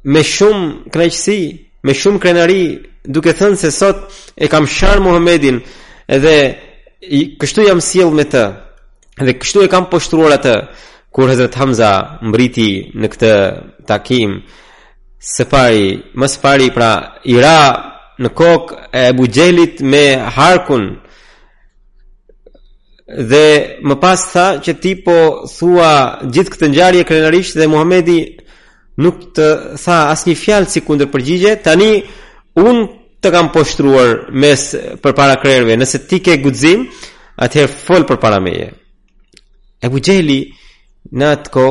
me 0.06 0.20
shumë 0.22 0.90
kënaqësi, 0.94 1.40
me 1.84 1.94
shumë 2.00 2.20
krenari, 2.22 2.60
duke 3.02 3.32
thënë 3.34 3.58
se 3.58 3.70
sot 3.74 4.06
e 4.38 4.46
kam 4.48 4.66
shar 4.70 5.00
Muhammedin, 5.02 5.58
edhe 6.06 6.36
kështu 7.42 7.66
jam 7.66 7.82
sjell 7.82 8.14
me 8.14 8.24
të. 8.30 8.44
Dhe 9.26 9.34
kështu 9.42 9.66
e 9.66 9.70
kam 9.72 9.90
poshtruar 9.90 10.36
atë. 10.38 10.56
Kur 11.16 11.30
Hazrat 11.32 11.54
Hamza 11.60 11.90
mbriti 12.28 12.66
në 13.00 13.08
këtë 13.08 13.30
takim, 13.88 14.34
së 15.24 15.46
pari, 15.48 15.84
më 16.20 16.26
së 16.28 16.40
pari 16.42 16.66
pra 16.74 16.88
i 17.34 17.38
ra 17.40 18.12
në 18.20 18.30
kokë 18.36 18.76
e 19.00 19.04
Abu 19.14 19.24
Jelit 19.32 19.80
me 19.92 20.02
Harkun. 20.36 20.84
Dhe 23.30 23.46
më 23.88 23.96
pas 24.04 24.24
tha 24.34 24.44
që 24.64 24.74
ti 24.82 24.92
po 25.06 25.16
thua 25.54 25.88
gjithë 26.28 26.52
këtë 26.54 26.70
ngjarje 26.74 27.06
krenarisht 27.08 27.56
dhe 27.56 27.70
Muhamedi 27.72 28.18
nuk 29.04 29.24
të 29.36 29.48
tha 29.84 29.96
asnjë 30.12 30.36
fjalë 30.42 30.68
si 30.74 30.84
përgjigje, 31.14 31.56
tani 31.64 31.90
un 32.68 32.84
të 33.22 33.28
kam 33.34 33.48
poshtruar 33.56 34.12
mes 34.42 34.68
përpara 35.02 35.40
krerëve, 35.40 35.80
nëse 35.80 36.04
ti 36.08 36.20
ke 36.20 36.36
guxim, 36.44 36.84
atëherë 37.44 37.72
fol 37.86 38.04
përpara 38.08 38.36
meje. 38.44 38.68
Abu 39.84 39.96
Jeli 40.00 40.40
në 41.12 41.26
atë 41.36 41.50
ko 41.54 41.64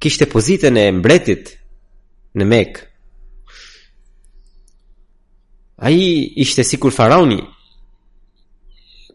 kishte 0.00 0.28
pozitën 0.30 0.76
e 0.82 0.88
mbretit 0.94 1.54
në 2.38 2.46
mek. 2.46 2.82
a 5.78 5.90
i 5.90 6.40
ishte 6.40 6.64
si 6.64 6.78
kur 6.80 6.90
farauni 6.92 7.36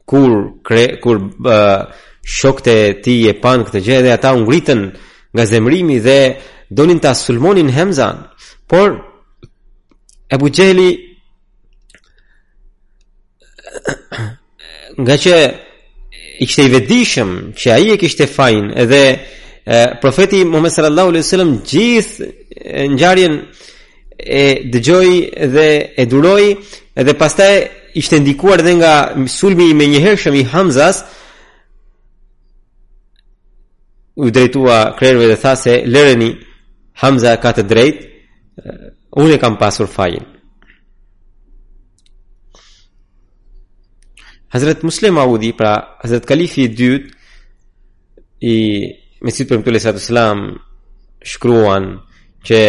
kur, 0.05 0.29
kre, 0.63 0.99
kur 1.01 1.17
uh, 1.17 1.89
shokte 2.21 2.75
ti 3.01 3.15
e 3.29 3.33
pan 3.41 3.63
këtë 3.65 3.79
gjë 3.81 4.01
dhe 4.05 4.11
ata 4.13 4.35
ngritën 4.37 4.83
nga 5.33 5.45
zemrimi 5.49 5.97
dhe 5.99 6.37
donin 6.69 6.99
ta 6.99 7.13
sulmonin 7.15 7.69
Hamzan, 7.73 8.17
por 8.67 8.93
Abu 10.29 10.49
Jahli 10.53 11.17
nga 15.01 15.17
që 15.17 15.33
i 16.41 16.47
kishte 16.49 16.63
i 16.65 16.71
vetëdijshëm 16.73 17.31
që 17.59 17.67
ai 17.75 17.89
e 17.93 17.97
kishte 18.01 18.25
fajin 18.27 18.71
edhe 18.83 19.01
e, 19.13 19.17
profeti 20.01 20.39
Muhammed 20.45 20.73
sallallahu 20.73 21.11
alaihi 21.13 21.25
wasallam 21.27 21.51
gjithë 21.71 22.29
ngjarjen 22.95 23.35
e 24.41 24.45
dëgjoi 24.73 25.13
dhe 25.53 25.67
e 26.01 26.07
duroi 26.11 26.49
edhe 27.01 27.13
pastaj 27.21 27.55
ishte 28.01 28.19
ndikuar 28.21 28.63
edhe 28.65 28.73
nga 28.81 28.93
sulmi 29.37 29.69
i 29.69 29.77
menjëhershëm 29.81 30.35
i 30.41 30.47
Hamzas 30.55 31.03
u 34.23 34.31
drejtua 34.33 34.79
krerëve 34.97 35.27
dhe 35.35 35.39
tha 35.45 35.53
se 35.55 35.77
lëreni 35.93 36.31
Hamza 37.05 37.37
ka 37.43 37.53
të 37.53 37.69
drejtë 37.69 38.77
unë 39.21 39.37
kam 39.41 39.61
pasur 39.61 39.89
fajin 39.93 40.25
Hazret 44.53 44.83
Muslim 44.83 45.17
Audi, 45.17 45.51
pra 45.53 45.71
Hazret 46.03 46.25
Kalifi 46.25 46.61
i 46.61 46.69
dyt 46.75 47.07
i 48.43 48.55
Mesit 49.23 49.47
për 49.49 49.59
Mëtulli 49.61 49.79
Sallatu 49.79 50.03
Selam 50.07 50.39
shkruan 51.23 51.85
që 52.45 52.59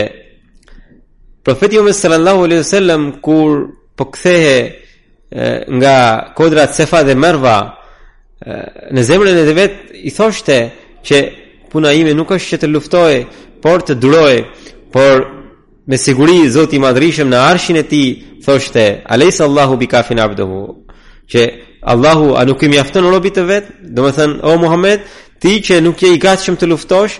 Profeti 1.44 1.80
Umës 1.82 1.98
Sallallahu 2.04 2.44
Aleyhi 2.46 2.66
Sallam 2.68 3.06
kur 3.24 3.64
po 3.98 4.04
kthehe 4.14 4.56
nga 5.80 5.96
kodrat 6.38 6.76
Sefa 6.76 7.00
dhe 7.08 7.14
Merva 7.18 7.56
në 8.94 9.02
zemrën 9.10 9.40
e 9.42 9.46
vet 9.58 9.74
i 10.06 10.14
thoshte 10.14 10.58
që 11.06 11.20
puna 11.72 11.90
ime 11.98 12.14
nuk 12.14 12.30
është 12.36 12.48
që 12.52 12.60
të 12.62 12.70
luftoj, 12.70 13.12
por 13.62 13.82
të 13.86 13.96
duroj, 14.02 14.34
por 14.94 15.12
me 15.88 15.98
siguri 15.98 16.44
Zoti 16.50 16.78
i 16.78 16.78
në 17.24 17.40
arshin 17.50 17.76
e 17.82 17.84
Tij 17.90 18.08
thoshte 18.46 18.84
Alaysa 19.14 19.44
Allahu 19.50 19.74
bi 19.82 19.86
kafin 19.90 20.20
abduhu 20.22 20.60
që 21.32 21.40
Allahu 21.82 22.36
a 22.36 22.44
nuk 22.44 22.62
i 22.62 22.68
mjafton 22.70 23.04
robit 23.10 23.34
të 23.36 23.44
vet? 23.48 23.68
Do 23.96 24.06
të 24.06 24.14
thënë 24.16 24.42
o 24.46 24.54
Muhammed, 24.62 25.02
ti 25.42 25.56
që 25.66 25.80
nuk 25.82 25.98
je 26.02 26.12
i 26.14 26.20
gatshëm 26.22 26.54
të 26.56 26.68
luftosh, 26.70 27.16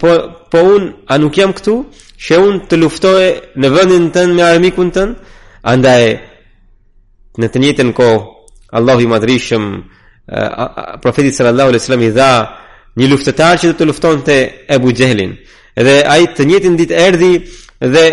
po 0.00 0.10
po 0.52 0.60
un 0.76 0.84
a 1.10 1.18
nuk 1.18 1.34
jam 1.34 1.50
këtu 1.52 1.74
që 2.14 2.38
un 2.38 2.60
të 2.70 2.76
luftoje 2.78 3.30
në 3.58 3.68
vendin 3.74 4.06
tënd 4.14 4.34
me 4.38 4.44
armikun 4.46 4.92
tënd? 4.94 5.16
Andaj 5.66 6.04
në 7.40 7.46
të 7.50 7.62
njëjtën 7.62 7.90
kohë 7.98 8.20
Allahu 8.78 9.02
i 9.02 9.10
madhrishëm 9.10 9.64
profeti 11.02 11.32
sallallahu 11.34 11.68
alaihi 11.74 11.82
wasallam 11.82 12.06
i 12.08 12.12
dha 12.14 12.30
një 12.96 13.10
luftëtar 13.10 13.54
që 13.58 13.72
do 13.74 13.78
të 13.80 13.88
luftonte 13.90 14.36
Abu 14.76 14.92
Jehlin. 14.94 15.34
Edhe 15.74 16.04
ai 16.06 16.26
të 16.36 16.46
njëjtin 16.46 16.78
ditë 16.78 16.94
erdhi 17.08 17.32
dhe 17.80 18.06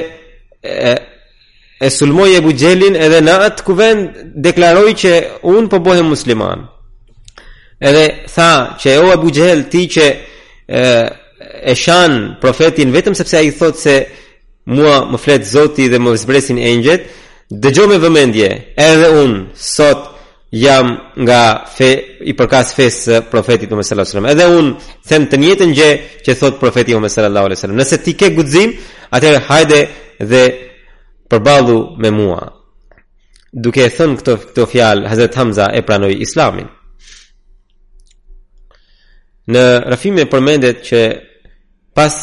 e 1.85 1.89
sulmoj 1.89 2.31
e 2.37 2.41
bu 2.45 2.51
edhe 2.53 3.19
në 3.25 3.35
atë 3.47 3.65
kuvend 3.65 4.19
deklaroj 4.45 4.91
që 5.01 5.11
unë 5.49 5.69
po 5.71 5.79
bohem 5.85 6.11
musliman 6.13 6.61
edhe 7.89 8.03
tha 8.29 8.51
që 8.81 8.89
e 8.91 8.99
o 9.01 9.09
e 9.13 9.63
ti 9.73 9.81
që 9.95 10.05
e, 10.79 10.83
e 11.73 11.75
shan 11.83 12.37
profetin 12.41 12.93
vetëm 12.93 13.15
sepse 13.17 13.37
a 13.37 13.41
i 13.41 13.49
thot 13.51 13.75
se 13.85 13.95
mua 14.69 14.95
më 15.11 15.17
fletë 15.23 15.49
zoti 15.55 15.87
dhe 15.89 15.97
më 15.99 16.15
zbresin 16.21 16.59
e 16.61 16.69
njët 16.77 17.03
me 17.89 17.97
vëmendje 18.03 18.49
edhe 18.91 19.07
unë 19.23 19.37
sot 19.55 20.01
jam 20.53 20.87
nga 21.23 21.41
fe 21.77 21.89
i 22.29 22.33
përkas 22.37 22.75
fes 22.77 22.97
profetit 23.33 23.71
Muhammed 23.71 23.87
sallallahu 23.87 24.11
alaihi 24.11 24.17
wasallam. 24.17 24.33
Edhe 24.35 24.45
un 24.59 24.67
them 25.07 25.23
të 25.31 25.35
njëjtën 25.41 25.71
gjë 25.77 25.91
që 26.27 26.31
thot 26.39 26.59
profeti 26.59 26.91
Muhammed 26.93 27.11
sallallahu 27.15 27.45
alaihi 27.49 27.59
wasallam. 27.59 27.79
Nëse 27.81 27.97
ti 28.03 28.13
ke 28.19 28.29
guxim, 28.35 28.69
atëherë 29.15 29.41
hajde 29.49 29.79
dhe 30.31 30.43
përballu 31.31 31.75
me 32.03 32.09
mua. 32.17 32.41
Duke 33.53 33.85
e 33.87 33.91
thënë 33.91 34.19
këtë 34.19 34.33
këtë 34.45 34.65
fjalë 34.73 35.11
Hazrat 35.11 35.35
Hamza 35.39 35.67
e 35.75 35.81
pranoi 35.87 36.17
Islamin. 36.25 36.67
Në 39.51 39.63
rafime 39.91 40.25
e 40.25 40.29
përmendet 40.31 40.83
që 40.87 41.01
pas 41.95 42.17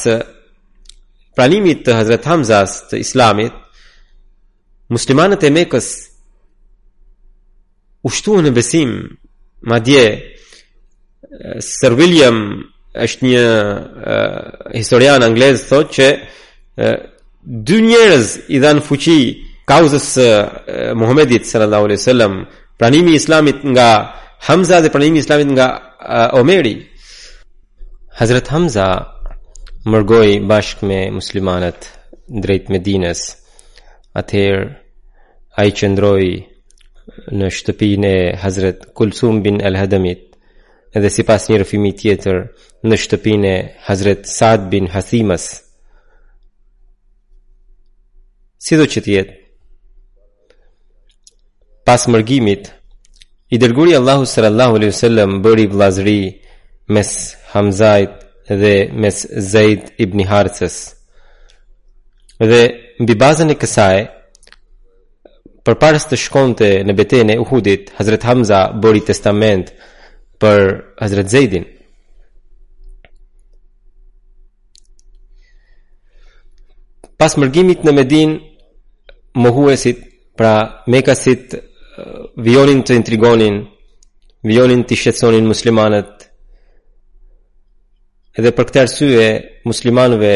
pranimit 1.36 1.82
të 1.86 1.96
Hazrat 1.98 2.28
Hamzas 2.30 2.78
të 2.92 3.00
Islamit, 3.04 3.52
muslimanët 4.92 5.44
e 5.48 5.52
Mekës 5.56 5.88
u 8.08 8.40
në 8.40 8.50
besim 8.56 8.92
madje 9.68 10.04
Sir 11.60 11.92
William 11.98 12.38
është 12.98 13.26
një 13.28 13.42
uh, 13.44 14.36
historian 14.74 15.22
anglez 15.26 15.60
thotë 15.68 15.92
që 15.96 16.08
dy 17.48 17.78
njerëz 17.80 18.26
i 18.52 18.58
dhan 18.60 18.80
fuqi 18.84 19.20
kauzës 19.68 20.04
së 20.14 20.26
Muhamedit 21.00 21.46
sallallahu 21.48 21.84
alaihi 21.88 22.00
wasallam 22.02 22.34
pranimi 22.78 23.12
i 23.16 23.20
islamit 23.22 23.64
nga 23.72 23.88
Hamza 24.46 24.80
dhe 24.84 24.90
pranimi 24.92 25.18
i 25.18 25.22
islamit 25.24 25.48
nga 25.56 25.66
uh, 25.72 26.40
Omeri 26.40 26.74
Hazrat 28.20 28.48
Hamza 28.52 28.86
mërgoj 29.92 30.28
bashkë 30.50 30.84
me 30.88 30.98
muslimanët 31.18 31.88
drejt 32.44 32.68
Medines, 32.72 33.20
atëherë 34.20 34.66
a 35.58 35.64
i 35.68 35.72
qëndroj 35.78 36.26
në 37.38 37.48
shtëpin 37.56 38.04
e 38.12 38.16
Hazret 38.42 38.84
Kulsum 38.96 39.40
bin 39.46 39.62
al 39.64 39.80
Hadamit 39.80 40.28
edhe 40.92 41.08
si 41.10 41.24
pas 41.24 41.48
një 41.48 41.62
rëfimi 41.62 41.94
tjetër 41.98 42.42
në 42.86 43.00
shtëpin 43.04 43.48
e 43.48 43.54
Hazret 43.88 44.28
Saad 44.28 44.68
bin 44.70 44.92
Hasimas 44.92 45.48
Si 48.58 48.74
do 48.76 48.84
që 48.90 49.02
tjetë? 49.06 49.34
Pas 51.86 52.04
mërgimit, 52.10 52.66
i 53.54 53.56
dërguri 53.62 53.94
Allahu 53.96 54.26
sallallahu 54.28 54.76
alaihi 54.76 54.92
wasallam 54.92 55.38
bëri 55.44 55.68
vllazëri 55.72 56.18
mes 56.92 57.12
Hamzait 57.54 58.18
dhe 58.48 58.74
mes 58.92 59.18
Zaid 59.52 59.86
ibn 59.98 60.20
Harces. 60.28 60.76
Dhe 62.38 62.62
mbi 63.00 63.14
bazën 63.20 63.54
e 63.54 63.56
kësaj, 63.56 64.00
përpara 65.64 66.02
të 66.02 66.16
shkonte 66.24 66.68
në 66.84 66.98
betejën 66.98 67.32
e 67.32 67.38
Uhudit, 67.40 67.94
Hazrat 67.98 68.26
Hamza 68.28 68.60
bëri 68.82 69.00
testament 69.06 69.72
për 70.42 70.96
Hazrat 71.00 71.30
Zajtin 71.32 71.64
Pas 77.18 77.32
mërgimit 77.34 77.80
në 77.82 77.92
Medinë, 77.96 78.34
mohuesit, 79.44 79.98
pra 80.38 80.82
mekasit 80.86 81.56
vionin 82.38 82.82
të 82.86 82.96
intrigonin, 83.00 83.60
vionin 84.46 84.84
të 84.86 84.98
shqetsonin 85.00 85.46
muslimanët. 85.50 86.26
Edhe 88.38 88.52
për 88.54 88.68
këtë 88.68 88.82
arsye 88.84 89.28
muslimanëve 89.66 90.34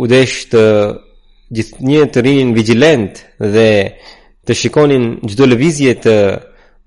u 0.00 0.06
desh 0.08 0.36
të 0.52 0.62
një 1.88 2.06
të 2.14 2.24
rinin 2.24 2.54
vigilent 2.56 3.20
dhe 3.54 3.68
të 4.48 4.54
shikonin 4.62 5.04
çdo 5.30 5.46
lëvizje 5.50 5.92
të 6.04 6.14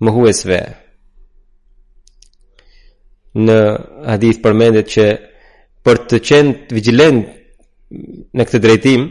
mohuesve. 0.05 0.59
Në 3.45 3.59
hadith 4.09 4.41
përmendet 4.43 4.87
që 4.95 5.05
për 5.85 6.01
të 6.09 6.17
qenë 6.27 6.55
vigilent 6.75 7.29
në 8.37 8.45
këtë 8.49 8.63
drejtim, 8.65 9.05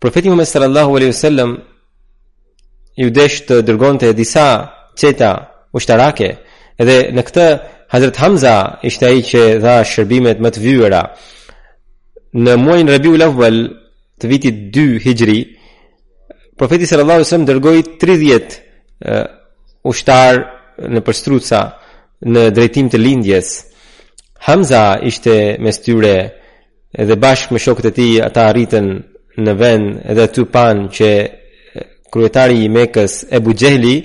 Profeti 0.00 0.26
Muhammed 0.28 0.48
sallallahu 0.48 0.90
alaihi 0.96 1.12
wasallam 1.16 1.50
i 3.02 3.06
udesh 3.06 3.38
të 3.48 3.56
dërgonte 3.66 4.12
disa 4.14 4.44
çeta 4.98 5.30
ushtarake 5.74 6.28
dhe 6.78 6.98
në 7.16 7.22
këtë 7.28 7.46
Hazrat 7.92 8.16
Hamza 8.22 8.54
ishte 8.88 9.06
ai 9.08 9.22
që 9.30 9.42
dha 9.64 9.76
shërbimet 9.90 10.38
më 10.44 10.50
të 10.54 10.60
vëyra 10.66 11.00
në 12.44 12.54
muajin 12.62 12.92
Rabiul 12.94 13.24
Awwal 13.26 13.56
të 14.22 14.30
vitit 14.30 14.58
2 14.78 14.86
Hijri 15.04 15.38
Profeti 16.58 16.86
sallallahu 16.86 17.18
alaihi 17.18 17.28
wasallam 17.32 17.50
dërgoi 17.50 17.82
30 17.98 18.38
uh, 18.38 19.24
ushtar 19.90 20.42
në 20.94 21.02
përstruca 21.06 21.60
në 22.34 22.42
drejtim 22.56 22.86
të 22.90 22.98
lindjes 23.02 23.48
Hamza 24.46 24.84
ishte 25.10 25.34
mes 25.64 25.82
tyre 25.84 26.14
edhe 27.02 27.16
bashkë 27.24 27.50
me 27.52 27.58
shokët 27.66 27.90
e 27.90 27.94
tij 27.98 28.14
ata 28.28 28.46
arritën 28.52 28.86
në 29.38 29.52
vend 29.54 29.90
edhe 30.10 30.24
aty 30.28 30.44
pan 30.52 30.88
që 30.92 31.08
kryetari 32.12 32.62
i 32.64 32.70
Mekës 32.72 33.20
Ebu 33.38 33.52
Xehli 33.54 33.96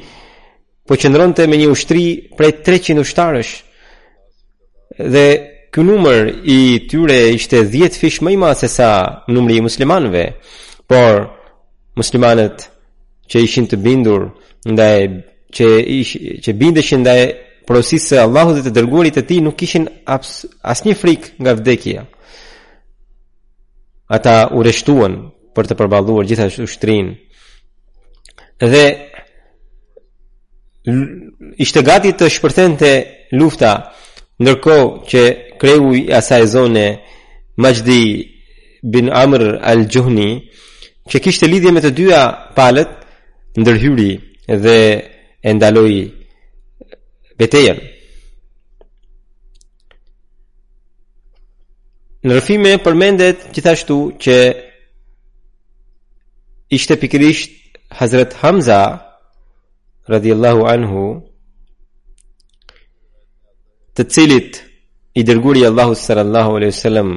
po 0.88 0.98
qëndronte 1.00 1.46
me 1.48 1.58
një 1.60 1.70
ushtri 1.72 2.06
prej 2.38 2.52
300 2.68 3.06
ushtarësh. 3.06 3.54
Dhe 5.14 5.26
ky 5.74 5.82
numër 5.88 6.28
i 6.54 6.60
tyre 6.90 7.20
ishte 7.34 7.64
10 7.72 7.98
fish 8.02 8.20
më 8.22 8.36
i 8.36 8.38
madh 8.44 8.60
se 8.62 8.68
sa 8.70 8.92
numri 9.34 9.58
i 9.58 9.66
muslimanëve, 9.66 10.26
por 10.90 11.16
muslimanët 11.98 12.68
që 13.32 13.42
ishin 13.48 13.66
të 13.72 13.80
bindur 13.86 14.28
ndaj 14.70 15.00
që 15.56 15.66
ish, 16.02 16.14
që 16.44 16.50
bindeshin 16.62 17.02
ndaj 17.04 17.22
porosisë 17.70 18.08
së 18.12 18.22
Allahut 18.22 18.60
dhe 18.60 18.68
të 18.70 18.76
dërguarit 18.78 19.16
të 19.18 19.24
Tij 19.30 19.42
nuk 19.46 19.58
kishin 19.62 19.88
asnjë 20.74 20.98
frikë 21.02 21.34
nga 21.42 21.54
vdekja 21.58 22.02
ata 24.16 24.34
u 24.54 24.60
reshtuan 24.68 25.14
për 25.56 25.66
të 25.70 25.76
përballuar 25.80 26.28
gjitha 26.30 26.46
ushtrinë. 26.68 27.14
Dhe 28.72 28.84
ishte 31.66 31.80
gati 31.90 32.12
të 32.20 32.30
shpërthente 32.36 32.92
lufta 33.40 33.72
ndërkohë 34.44 34.86
që 35.10 35.22
kreu 35.62 35.86
i 36.00 36.06
asaj 36.20 36.44
zone 36.56 36.86
Majdi 37.62 38.04
bin 38.94 39.08
Amr 39.24 39.42
al-Juhni 39.72 40.30
që 41.10 41.18
kishte 41.24 41.46
lidhje 41.52 41.72
me 41.74 41.84
të 41.86 41.92
dyja 42.00 42.24
palët 42.58 42.94
ndërhyri 43.62 44.12
dhe 44.64 44.78
e 45.44 45.52
ndaloi 45.54 45.98
betejën. 47.38 47.78
Në 52.24 52.38
rëfime 52.40 52.70
përmendet 52.80 53.42
gjithashtu 53.54 53.96
që 54.24 54.36
ishte 56.78 56.96
pikrisht 57.02 57.80
Hazret 58.00 58.36
Hamza 58.40 58.78
radiallahu 60.10 60.62
anhu 60.74 61.02
të 64.00 64.06
cilit 64.16 64.62
i 65.20 65.26
dërguri 65.28 65.66
Allahu 65.68 65.98
sallallahu 66.00 66.54
alaihi 66.62 66.78
sallam 66.78 67.12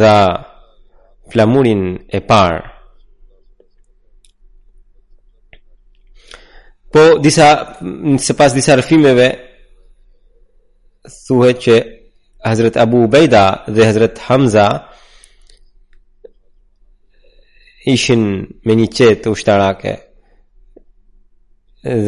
dha 0.00 0.16
flamurin 1.32 1.84
e 2.10 2.20
par 2.30 2.58
po 6.92 7.06
disa 7.22 7.48
nëse 7.84 8.34
pas 8.38 8.58
disa 8.58 8.76
rëfimeve 8.82 9.28
thuhe 11.22 11.54
që 11.62 11.78
Hazrat 12.42 12.76
Abu 12.76 13.08
Baida 13.12 13.64
dhe 13.74 13.84
Hazrat 13.84 14.18
Hamza 14.30 14.68
ishin 17.86 18.22
me 18.66 18.74
një 18.78 18.86
qetë 18.96 19.22
të 19.24 19.32
ushtarake 19.34 19.94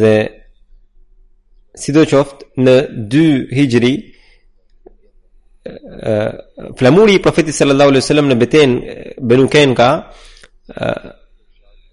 dhe 0.01 0.13
si 1.81 1.91
do 1.95 2.03
qoftë 2.11 2.63
në 2.65 2.75
dy 3.11 3.25
hijri 3.59 3.91
flamuri 6.79 7.15
i 7.19 7.23
profetit 7.23 7.55
sallallahu 7.55 7.91
alaihi 7.93 8.07
sallam 8.11 8.29
në 8.31 8.37
beten 8.43 8.71
benuken 9.31 9.75
ka 9.77 9.89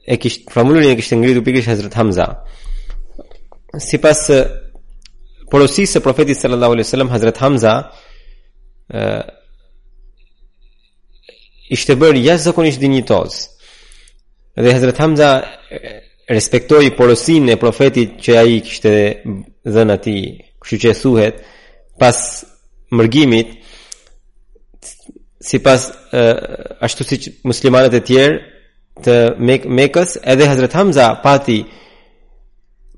e 0.08 0.16
kisht, 0.16 0.46
flamurin 0.52 0.92
e 0.92 0.96
kishtë 1.00 1.18
ngritu 1.20 1.42
për 1.44 1.56
kishtë 1.58 1.72
Hazrat 1.74 1.94
Hamza 1.98 2.28
si 3.84 3.98
pas 3.98 4.20
porosisë 5.52 5.98
e 6.00 6.04
profetit 6.06 6.38
sallallahu 6.40 6.76
alaihi 6.78 6.92
sallam 6.96 7.10
Hazrat 7.12 7.40
Hamza 7.42 7.74
e 7.82 8.06
ishte 8.94 11.94
bërë 11.94 12.16
bër 12.16 12.24
jashtëzakonisht 12.24 12.80
dinjitoz. 12.80 13.32
Dhe 14.62 14.72
Hazret 14.74 14.98
Hamza 15.02 15.30
respektoi 16.28 16.90
porosin 16.96 17.48
e 17.52 17.56
profetit 17.60 18.10
që 18.24 18.32
ai 18.42 18.56
kishte 18.66 18.92
dhënë 19.74 19.94
atij, 20.00 20.22
kështu 20.64 20.76
që 20.84 20.90
thuhet, 21.02 21.36
pas 22.00 22.16
mërgimit 22.98 23.48
si 25.48 25.60
pas 25.64 25.78
uh, 25.86 26.82
ashtu 26.86 27.02
si 27.04 27.16
muslimanët 27.44 27.46
muslimanet 27.50 27.94
e 27.98 28.04
tjerë 28.08 28.36
të 29.04 29.14
mek 29.48 29.62
mekës 29.78 30.10
edhe 30.32 30.48
Hazret 30.50 30.72
Hamza 30.74 31.06
pati 31.22 31.58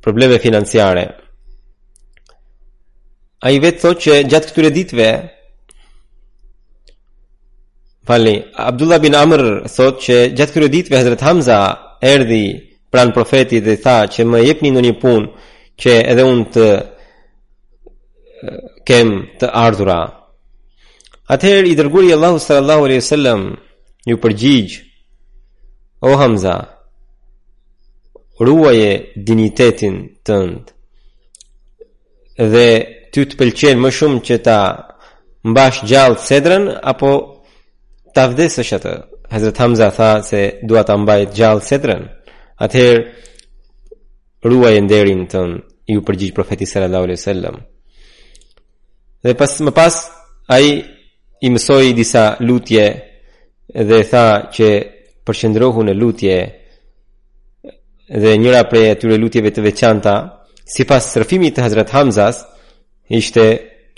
probleme 0.01 0.39
financiare 0.41 1.05
a 3.45 3.51
i 3.53 3.59
vetë 3.61 3.81
thot 3.83 3.99
që 4.07 4.13
gjatë 4.33 4.47
këture 4.51 4.71
ditve 4.73 5.09
Falni, 8.11 8.45
Abdullah 8.57 8.99
bin 9.03 9.13
Amr 9.15 9.45
thot 9.77 10.01
që 10.03 10.15
gjatë 10.35 10.55
kërë 10.57 10.69
ditëve 10.75 10.99
Hëzret 10.99 11.21
Hamza 11.23 11.59
erdi 12.03 12.47
pranë 12.91 13.15
profeti 13.15 13.61
dhe 13.63 13.77
tha 13.85 13.95
që 14.11 14.25
më 14.27 14.41
jepni 14.49 14.73
në 14.75 14.83
një 14.89 14.95
punë 15.03 15.47
që 15.81 15.95
edhe 16.11 16.25
unë 16.27 16.47
të 16.57 16.67
kem 18.91 19.13
të 19.39 19.53
ardhura. 19.63 20.01
Atëherë 21.31 21.71
i 21.71 21.79
dërguri 21.79 22.11
Allahu 22.19 22.43
sallallahu 22.43 22.89
alaihi 22.89 23.03
wasallam 23.05 23.45
ju 24.11 24.17
përgjigj 24.27 24.81
O 26.11 26.17
Hamza, 26.17 26.57
ruaje 28.41 28.91
dinitetin 29.27 30.01
tënd 30.27 30.75
dhe 32.53 32.69
ty 33.13 33.23
të 33.29 33.37
pëlqen 33.41 33.79
më 33.83 33.91
shumë 33.99 34.23
që 34.27 34.41
ta 34.49 34.61
mbash 35.51 35.85
gjallë 35.89 36.23
sedrën 36.31 36.67
apo 36.95 37.11
ta 38.15 38.23
është 38.27 38.77
atë. 38.77 38.95
Hazrat 39.31 39.59
Hamza 39.61 39.89
tha 39.97 40.11
se 40.31 40.41
dua 40.69 40.83
ta 40.85 40.97
mbaj 40.99 41.21
gjallë 41.37 41.63
sedrën, 41.71 42.03
Atëherë 42.65 43.05
ruaj 44.51 44.77
nderin 44.85 45.23
ton 45.33 45.51
i 45.91 45.97
u 45.97 46.01
përgjigj 46.07 46.35
profetit 46.35 46.69
sallallahu 46.69 47.05
alaihi 47.07 47.21
wasallam. 47.23 47.57
Dhe 49.25 49.35
pas 49.41 49.53
më 49.65 49.73
pas 49.81 49.95
ai 50.57 50.67
i 51.41 51.49
mësoi 51.51 51.89
disa 51.95 52.25
lutje 52.49 52.87
dhe 53.89 53.99
tha 54.11 54.27
që 54.55 54.69
përqendrohu 55.25 55.81
në 55.87 55.95
lutje 56.01 56.39
dhe 58.23 58.31
njëra 58.43 58.63
prej 58.71 58.87
atyre 58.93 59.17
lutjeve 59.23 59.51
të 59.55 59.61
veçanta 59.69 60.15
sipas 60.75 61.05
rrëfimit 61.23 61.55
të 61.55 61.63
Hazrat 61.71 61.91
Hamzas 61.95 62.37
ishte 63.21 63.45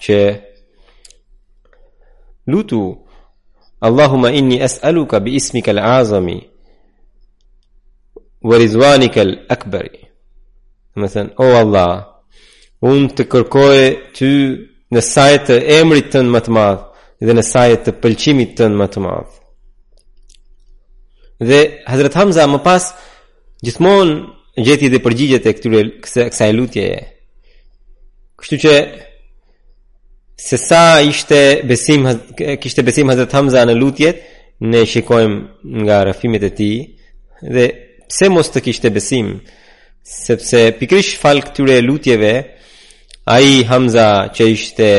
që 0.02 0.18
lutu 2.52 2.82
Allahumma 3.82 4.30
inni 4.30 4.56
es'aluka 4.62 5.18
bi 5.24 5.30
ismika 5.40 5.72
azami, 5.98 6.38
wa 8.48 8.54
rizwanika 8.62 9.20
l'akbari 9.30 9.98
më 11.00 11.06
thënë, 11.12 11.32
o 11.42 11.44
oh 11.48 11.54
Allah 11.62 11.94
unë 12.90 13.08
të 13.16 13.22
kërkoj 13.32 13.80
ty 14.16 14.30
në 14.92 15.00
sajtë 15.12 15.46
të 15.46 15.54
emrit 15.80 16.08
tënë 16.14 16.30
më 16.34 16.40
të 16.46 16.50
madhë 16.58 17.26
dhe 17.26 17.34
në 17.38 17.44
sajtë 17.52 17.82
të 17.86 17.92
pëlqimit 18.02 18.52
tënë 18.58 18.76
më 18.80 18.86
të 18.92 18.98
madhë 19.02 19.30
dhe 21.48 21.60
Hazret 21.90 22.14
Hamza 22.20 22.44
më 22.52 22.60
pas 22.66 22.84
gjithmonë 23.66 24.16
gjeti 24.66 24.90
dhe 24.92 25.02
përgjigjet 25.06 25.48
e 25.50 25.54
këtyre 25.58 25.80
kësaj 26.02 26.50
lutjeje 26.58 27.00
kështu 28.40 28.60
që 28.64 28.72
se 30.44 30.58
sa 30.58 31.00
ishte 31.02 31.68
besim 31.68 32.02
kishte 32.60 32.82
besim 32.86 33.08
Hazrat 33.10 33.32
Hamza 33.36 33.62
në 33.66 33.74
lutjet 33.78 34.18
ne 34.66 34.80
shikojm 34.86 35.32
nga 35.84 35.98
rafimet 36.08 36.42
e 36.42 36.50
tij 36.58 36.78
dhe 37.54 37.66
pse 38.10 38.26
mos 38.34 38.48
të 38.50 38.58
kishte 38.66 38.90
besim 38.94 39.28
sepse 40.24 40.60
pikrish 40.80 41.12
fal 41.22 41.38
këtyre 41.44 41.76
lutjeve 41.86 42.32
ai 43.36 43.52
Hamza 43.70 44.08
që 44.34 44.44
ishte 44.56 44.90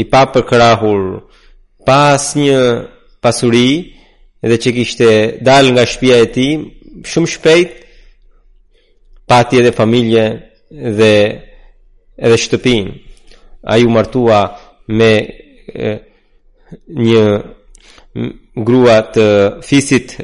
i 0.00 0.04
pa 0.12 0.22
përkrahur 0.34 1.02
pa 1.88 1.96
asnjë 2.18 2.60
pasuri 3.24 3.72
dhe 4.48 4.56
që 4.66 4.70
kishte 4.80 5.08
dal 5.48 5.66
nga 5.72 5.84
shtëpia 5.88 6.16
e 6.26 6.28
tij 6.36 6.52
shumë 7.14 7.32
shpejt 7.36 7.70
pa 9.28 9.38
tjetër 9.48 9.72
familje 9.80 10.26
dhe 11.00 11.14
edhe 12.24 12.38
shtëpinë 12.44 12.92
ai 13.72 13.80
u 13.88 13.90
martua 13.90 14.42
me 14.88 15.12
e, 15.74 15.94
një 16.90 17.24
grua 18.56 18.98
të 19.12 19.24
fisit 19.66 20.14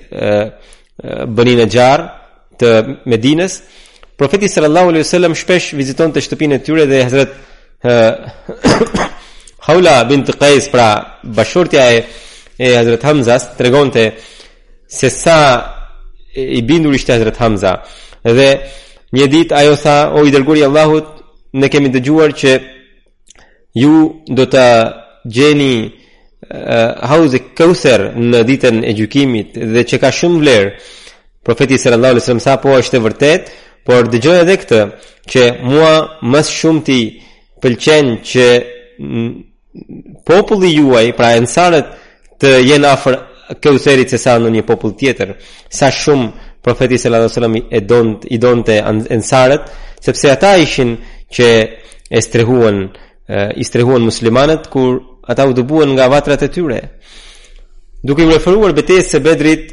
bënin 1.29 1.61
e 1.61 1.67
gjarë 1.71 2.07
të 2.59 2.71
Medines 3.11 3.59
Profeti 4.17 4.49
sallallahu 4.49 4.89
alaihi 4.93 5.05
wasallam 5.05 5.35
shpesh 5.37 5.73
vizitonte 5.77 6.21
shtëpinë 6.25 6.57
e 6.59 6.63
tyre 6.65 6.87
dhe 6.89 7.03
Hazrat 7.05 8.49
Haula 9.69 9.97
bint 10.09 10.31
Qais 10.39 10.69
pra 10.73 11.19
bashortja 11.25 11.85
e 11.93 12.03
e 12.59 12.73
Hazrat 12.79 13.05
Hamza 13.07 13.39
tregonte 13.59 14.13
se 14.87 15.09
sa 15.11 15.39
i 16.35 16.63
bindur 16.63 16.95
ishte 16.95 17.13
Hazrat 17.15 17.39
Hamza 17.41 17.73
dhe 18.25 18.49
një 19.15 19.27
ditë 19.37 19.57
ajo 19.63 19.77
tha 19.77 19.97
o 20.17 20.25
i 20.27 20.31
dërguari 20.35 20.61
i 20.65 20.67
Allahut 20.67 21.07
ne 21.53 21.69
kemi 21.69 21.91
dëgjuar 21.93 22.31
që 22.35 22.51
ju 23.75 24.13
do 24.37 24.45
të 24.47 24.65
gjeni 25.25 25.75
uh, 25.81 25.89
hauzë 27.11 27.41
kauser 27.59 28.01
në 28.31 28.41
ditën 28.49 28.77
e 28.89 28.93
gjykimit 28.99 29.51
dhe 29.73 29.83
që 29.89 29.97
ka 30.03 30.11
shumë 30.13 30.41
vlerë 30.45 30.71
profeti 31.45 31.79
sallallahu 31.79 32.11
alajhi 32.11 32.23
wasallam 32.23 32.45
sa 32.49 32.59
po 32.63 32.69
është 32.79 32.97
e 32.99 33.05
vërtet 33.07 33.43
por 33.89 34.03
dëgjoj 34.13 34.37
edhe 34.43 34.55
këtë 34.63 34.81
që 35.31 35.43
mua 35.71 35.93
më 36.33 36.41
shumë 36.59 36.85
ti 36.87 37.01
pëlqen 37.63 38.07
që 38.31 38.47
populli 40.29 40.71
juaj 40.79 41.07
pra 41.19 41.35
ensarët 41.41 41.87
të 42.43 42.49
jenë 42.69 42.89
afër 42.97 43.15
kauserit 43.65 44.09
se 44.13 44.19
sa 44.21 44.37
në 44.39 44.51
një 44.55 44.63
popull 44.69 44.95
tjetër 45.01 45.35
sa 45.79 45.87
shumë 45.91 46.29
profeti 46.63 46.99
sallallahu 47.01 47.27
alajhi 47.27 47.33
wasallam 47.35 47.57
e 47.77 47.81
don 47.81 48.09
i 48.31 48.37
donte 48.39 48.77
ensarët 49.17 49.65
sepse 50.05 50.31
ata 50.31 50.53
ishin 50.65 50.91
që 51.35 51.49
e 52.11 52.19
strehuan 52.23 52.79
i 53.55 53.65
strehuan 53.65 54.03
muslimanët 54.03 54.67
kur 54.71 54.99
ata 55.23 55.47
u 55.47 55.53
dëbuan 55.55 55.91
nga 55.95 56.09
vatrat 56.11 56.43
e 56.43 56.49
tyre. 56.51 56.81
Duke 58.05 58.23
i 58.27 58.31
referuar 58.31 58.73
betejës 58.75 59.11
së 59.15 59.19
Bedrit, 59.23 59.69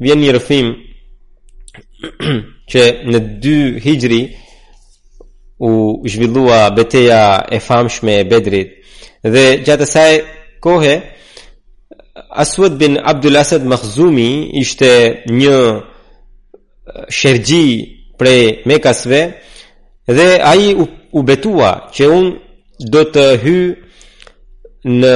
vjen 0.00 0.18
një 0.22 0.32
rrëfim 0.38 0.68
që 2.70 2.84
në 3.10 3.18
2 3.42 3.82
Hijri 3.84 4.20
u 5.66 5.70
zhvillua 6.08 6.70
betejë 6.76 7.24
e 7.50 7.58
famshme 7.60 8.14
e 8.20 8.26
Bedrit 8.30 8.76
dhe 9.22 9.44
gjatë 9.66 9.82
asaj 9.88 10.12
kohe 10.62 10.94
Aswad 12.42 12.78
bin 12.78 12.94
Abdul 13.02 13.36
Asad 13.36 13.64
Makhzumi 13.66 14.56
ishte 14.60 14.88
një 15.30 15.56
shergji 17.10 17.66
prej 18.18 18.62
Mekasve 18.66 19.20
dhe 20.06 20.28
ai 20.44 20.70
u, 20.74 20.86
u 21.12 21.20
betua 21.26 21.90
që 21.92 22.06
un 22.14 22.30
do 22.88 23.02
të 23.12 23.24
hy 23.42 23.54
në 24.88 25.14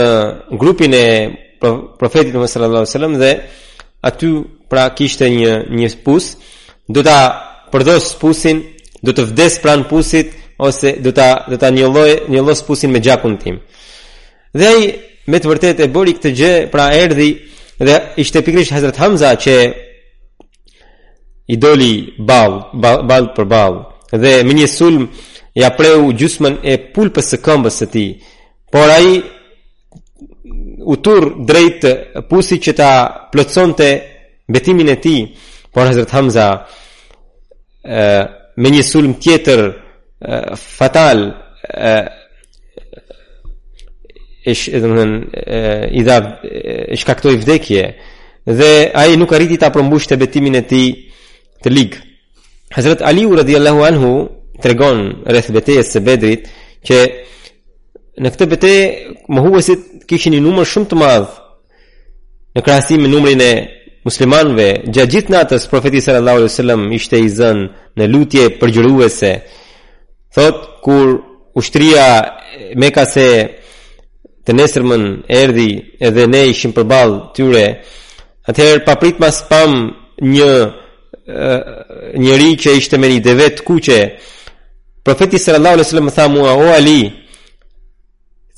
grupin 0.60 0.92
e 0.92 1.06
profetit 1.98 2.34
më 2.36 2.48
sallallahu 2.50 2.82
alaihi 2.84 2.90
wasallam 2.92 3.16
dhe 3.20 3.30
aty 4.08 4.28
pra 4.68 4.90
kishte 4.92 5.28
një 5.32 5.52
një 5.78 5.88
pus, 6.04 6.34
do 6.88 7.00
ta 7.02 7.18
përdos 7.72 8.12
pusin, 8.20 8.58
do 9.02 9.10
të 9.16 9.22
vdes 9.30 9.58
pran 9.64 9.84
pusit 9.88 10.34
ose 10.58 10.96
do 11.00 11.12
ta 11.16 11.46
do 11.48 11.56
ta 11.56 11.70
njolloj 11.72 12.10
njollos 12.28 12.62
pusin 12.66 12.90
me 12.92 13.00
gjakun 13.00 13.36
tim. 13.40 13.56
Dhe 14.58 14.66
ai 14.68 14.82
me 15.30 15.38
të 15.40 15.48
vërtetë 15.48 15.82
e 15.86 15.90
bëri 15.94 16.12
këtë 16.18 16.30
gjë, 16.38 16.52
pra 16.72 16.92
erdhi 17.02 17.30
dhe 17.86 17.96
ishte 18.22 18.42
pikrisht 18.44 18.72
Hazrat 18.76 18.96
Hamza 19.00 19.30
që 19.42 19.54
idoli 21.56 21.94
ball 22.28 22.52
ball 22.82 23.26
për 23.36 23.46
ball 23.52 23.74
dhe 24.22 24.42
me 24.46 24.52
një 24.54 24.68
sulm 24.76 25.08
ja 25.54 25.70
preu 25.74 26.10
gjysmën 26.18 26.58
e 26.66 26.74
pulpës 26.94 27.28
së 27.32 27.38
këmbës 27.44 27.76
së 27.82 27.86
tij. 27.92 28.08
Por 28.74 28.90
ai 28.90 29.22
u 30.86 30.96
tur 31.02 31.20
drejt 31.46 31.84
pusit 32.28 32.60
që 32.64 32.72
ta 32.78 32.90
plotësonte 33.32 33.88
betimin 34.50 34.88
e 34.96 34.98
tij. 34.98 35.30
Por 35.74 35.86
Hazrat 35.90 36.10
Hamza 36.16 36.48
me 38.64 38.68
një 38.74 38.82
sulm 38.86 39.14
tjetër 39.22 39.60
fatal 40.56 41.18
ish 44.52 44.64
i 44.68 46.02
dha 46.06 46.16
ish 46.94 47.04
vdekje 47.44 47.82
dhe 48.58 48.72
ai 48.94 49.16
nuk 49.16 49.32
arriti 49.32 49.56
ta 49.58 49.70
përmbushte 49.72 50.16
betimin 50.20 50.54
e 50.60 50.62
tij 50.62 50.88
të 51.64 51.68
ligj 51.72 51.94
Hazrat 52.76 53.02
Aliu 53.02 53.36
radiallahu 53.36 53.84
anhu 53.84 54.12
tregon 54.62 55.06
rreth 55.26 55.50
betejës 55.54 55.92
së 55.96 56.02
Bedrit 56.06 56.48
që 56.86 56.98
në 58.22 58.30
këtë 58.34 58.48
betejë 58.52 58.84
mohuesit 59.34 60.04
kishin 60.10 60.36
një 60.36 60.44
numër 60.44 60.68
shumë 60.70 60.90
të 60.90 60.98
madh 61.00 61.32
në 62.54 62.62
krahasim 62.62 63.02
me 63.02 63.10
numrin 63.10 63.40
e 63.42 63.52
muslimanëve 64.06 64.68
gjatë 64.94 65.12
gjithë 65.14 65.32
natës 65.34 65.66
profeti 65.72 66.02
sallallahu 66.04 66.38
alajhi 66.42 66.50
wasallam 66.52 66.84
ishte 66.98 67.18
i 67.24 67.30
zënë 67.38 67.64
në 67.98 68.08
lutje 68.12 68.44
për 68.60 68.74
gjëruese 68.78 69.32
thot 70.36 70.62
kur 70.84 71.16
ushtria 71.58 72.06
me 72.78 72.90
ka 72.94 73.04
se 73.14 73.26
të 74.44 74.52
nesërmën 74.54 75.04
erdi 75.40 75.68
edhe 76.04 76.26
ne 76.28 76.44
ishim 76.52 76.74
përballë 76.76 77.18
tyre 77.34 77.66
atëherë 78.50 78.84
paprit 78.86 79.18
mas 79.24 79.40
pam 79.48 79.74
një 80.22 80.52
njëri 82.20 82.50
që 82.62 82.76
ishte 82.76 82.98
me 83.00 83.08
një 83.08 83.22
devet 83.24 83.64
kuqe 83.66 83.98
Profeti 85.04 85.38
sallallahu 85.38 85.72
alaihi 85.74 85.84
wasallam 85.86 86.10
tha 86.10 86.28
mua 86.28 86.52
o 86.56 86.68
Ali, 86.72 87.00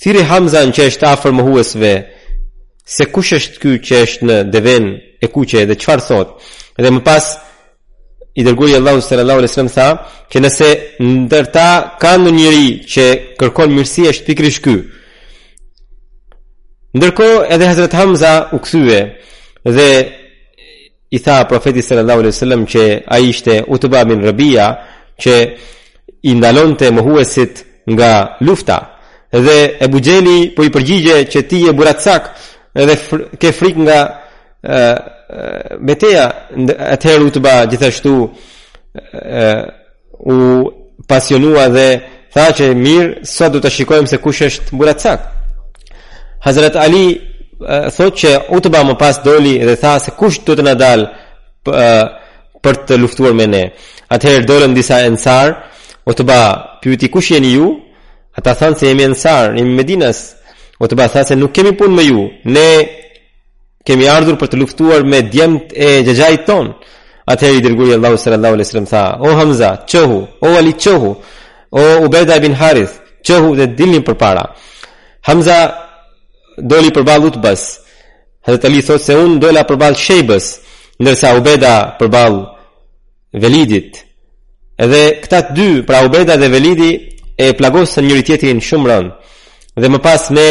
thirë 0.03 0.21
Hamza 0.31 0.61
që 0.77 0.85
është 0.91 1.07
afër 1.15 1.33
mohuesve, 1.35 1.93
se 2.95 3.05
kush 3.15 3.33
është 3.39 3.59
ky 3.63 3.71
që 3.87 3.95
është 4.07 4.29
në 4.29 4.37
deven 4.55 4.85
e 5.25 5.33
kuqe 5.35 5.63
dhe 5.69 5.75
çfarë 5.83 6.07
thot? 6.09 6.29
Dhe 6.83 6.91
më 6.95 7.01
pas 7.09 7.25
i 8.39 8.43
dërgoi 8.47 8.77
Allahu 8.79 9.01
sallallahu 9.03 9.39
alaihi 9.43 9.51
wasallam 9.51 9.73
tha 9.79 9.89
që 10.31 10.37
nëse 10.47 10.69
ndërta 11.03 11.69
ka 12.01 12.11
ndonjë 12.17 12.39
njerëz 12.39 12.69
që 12.95 13.05
kërkon 13.43 13.75
mirësi 13.75 14.07
është 14.13 14.25
pikërisht 14.31 14.63
ky. 14.65 14.77
Ndërkohë 16.95 17.47
edhe 17.57 17.65
Hazrat 17.75 17.95
Hamza 17.99 18.33
u 18.55 18.63
kthye 18.63 19.01
dhe 19.77 19.89
i 21.11 21.19
tha 21.25 21.43
profetit 21.51 21.83
sallallahu 21.85 22.19
alaihi 22.23 22.35
wasallam 22.39 22.63
që 22.73 22.81
ai 23.15 23.23
ishte 23.35 23.65
Utba 23.75 24.01
bin 24.09 24.23
Rabia 24.29 24.69
që 25.23 25.35
i 26.27 26.35
ndalon 26.35 26.73
të 26.79 26.89
mohuesit 26.97 27.61
nga 27.95 28.13
lufta. 28.47 28.79
Dhe 29.45 29.59
e 29.85 29.89
bugjeli 29.93 30.51
po 30.57 30.65
i 30.65 30.73
përgjigje 30.75 31.17
që 31.33 31.41
ti 31.49 31.61
e 31.69 31.73
buracak 31.77 32.31
dhe 32.77 32.97
fr 33.07 33.21
ke 33.41 33.53
frik 33.55 33.77
nga 33.85 33.99
e, 34.63 34.83
beteja. 35.87 36.25
Atëherë 36.95 37.27
u 37.29 37.33
të 37.35 37.41
ba 37.45 37.55
gjithashtu 37.71 38.15
e, 38.27 39.47
u 40.35 40.39
pasionua 41.09 41.69
dhe 41.77 41.87
tha 42.35 42.45
që 42.57 42.73
mirë, 42.75 43.09
sot 43.35 43.55
du 43.55 43.63
të 43.63 43.71
shikojmë 43.77 44.11
se 44.11 44.19
kush 44.23 44.43
është 44.49 44.75
buracak. 44.75 45.21
Hazrat 46.47 46.77
Ali 46.79 47.07
thot 47.97 48.15
që 48.21 48.31
Utba 48.57 48.81
më 48.85 48.99
pas 49.01 49.17
doli 49.25 49.55
dhe 49.67 49.77
tha 49.81 49.97
se 50.03 50.11
kush 50.19 50.41
do 50.47 50.53
të 50.59 50.67
nadal 50.67 51.07
për 52.65 52.75
të 52.91 52.99
luftuar 53.01 53.35
me 53.39 53.47
ne. 53.49 53.63
Atëherë 54.15 54.45
dolën 54.49 54.75
disa 54.77 54.99
ensar, 55.09 55.49
O 56.07 56.15
të 56.15 56.23
ba, 56.23 56.41
kush 57.13 57.33
jeni 57.35 57.53
ju? 57.57 57.71
Ata 58.39 58.55
than 58.55 58.75
se 58.79 58.87
jemi 58.89 59.03
ensar, 59.03 59.45
jemi 59.59 59.73
medinas. 59.79 60.19
O 60.79 60.85
të 60.87 60.95
ba, 60.99 61.07
tha 61.13 61.23
se 61.29 61.35
nuk 61.37 61.53
kemi 61.57 61.73
punë 61.79 61.95
me 61.99 62.05
ju. 62.11 62.21
Ne 62.55 62.69
kemi 63.87 64.07
ardhur 64.17 64.37
për 64.41 64.51
të 64.53 64.57
luftuar 64.63 65.01
me 65.11 65.19
djemët 65.35 65.67
e 65.87 66.03
gjëgjajt 66.07 66.45
tonë. 66.49 66.73
i 67.57 67.61
dërguri 67.65 67.93
Allahu 67.99 68.17
sallallahu 68.17 68.55
alaihi 68.55 68.67
wasallam 68.69 68.89
tha: 68.95 69.05
"O 69.27 69.35
Hamza, 69.41 69.71
çohu, 69.93 70.19
o 70.41 70.49
Ali 70.59 70.79
çohu, 70.79 71.11
o 71.71 71.83
Ubeda 72.07 72.37
ibn 72.41 72.55
Harith, 72.61 72.95
çohu 73.29 73.49
dhe 73.59 73.67
dilni 73.79 74.01
përpara." 74.09 74.45
Hamza 75.29 75.59
doli 76.71 76.91
përball 76.97 77.23
Utbas. 77.29 77.63
Hazrat 78.45 78.65
Ali 78.69 78.81
thotë 78.89 79.05
se 79.07 79.15
un 79.25 79.33
dola 79.43 79.63
përball 79.71 79.95
Shaybes, 80.07 80.47
ndërsa 81.03 81.29
Ubeda 81.39 81.75
përball 81.99 82.35
Velidit. 83.43 83.93
Edhe 84.79 85.21
këta 85.25 85.55
dy, 85.57 85.69
pra 85.89 86.03
Ubeda 86.05 86.37
dhe 86.37 86.49
Velidi, 86.53 86.91
e 87.39 87.53
plagosën 87.57 88.05
njëri 88.05 88.23
tjetrin 88.29 88.61
shumë 88.65 88.89
rënd. 88.91 89.11
Dhe 89.81 89.89
më 89.93 89.99
pas 90.05 90.23
ne 90.37 90.49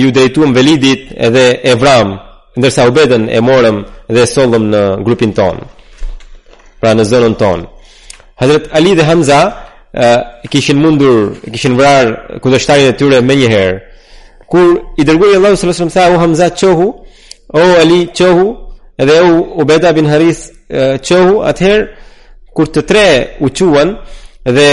ju 0.00 0.10
drejtuam 0.12 0.52
Velidit 0.56 1.10
edhe 1.16 1.46
Evram, 1.72 2.16
ndërsa 2.58 2.86
Ubeden 2.88 3.24
e 3.36 3.40
morëm 3.44 3.78
dhe 4.14 4.20
e 4.24 4.30
sollëm 4.34 4.64
në 4.72 4.80
grupin 5.04 5.32
ton. 5.36 5.56
Pra 6.80 6.90
në 6.96 7.04
zonën 7.12 7.34
ton. 7.40 7.60
Hazrat 8.40 8.68
Ali 8.76 8.94
dhe 8.96 9.04
Hamza 9.04 9.40
e, 9.92 10.08
kishin 10.52 10.76
mundur, 10.80 11.32
kishin 11.52 11.76
vrarë 11.76 12.40
kundërshtarin 12.42 12.90
e 12.92 12.96
tyre 12.98 13.20
më 13.24 13.34
një 13.40 13.48
herë. 13.54 13.76
Kur 14.50 14.66
i 14.96 15.02
dërgoi 15.08 15.32
Allahu 15.36 15.56
sallallahu 15.58 15.76
alaihi 15.76 15.92
wasallam 15.92 15.94
tha 16.12 16.16
u 16.16 16.20
Hamza 16.24 16.46
çohu, 16.62 16.86
o 17.58 17.62
Ali 17.84 18.00
çohu, 18.16 18.46
edhe 18.98 19.20
u 19.28 19.60
Ubeda 19.62 19.92
bin 19.96 20.04
Harith 20.12 20.42
çohu, 21.08 21.34
atëherë 21.48 21.84
kur 22.56 22.66
të 22.72 22.82
tre 22.90 23.06
u 23.44 23.48
quen 23.58 23.88
dhe 24.56 24.70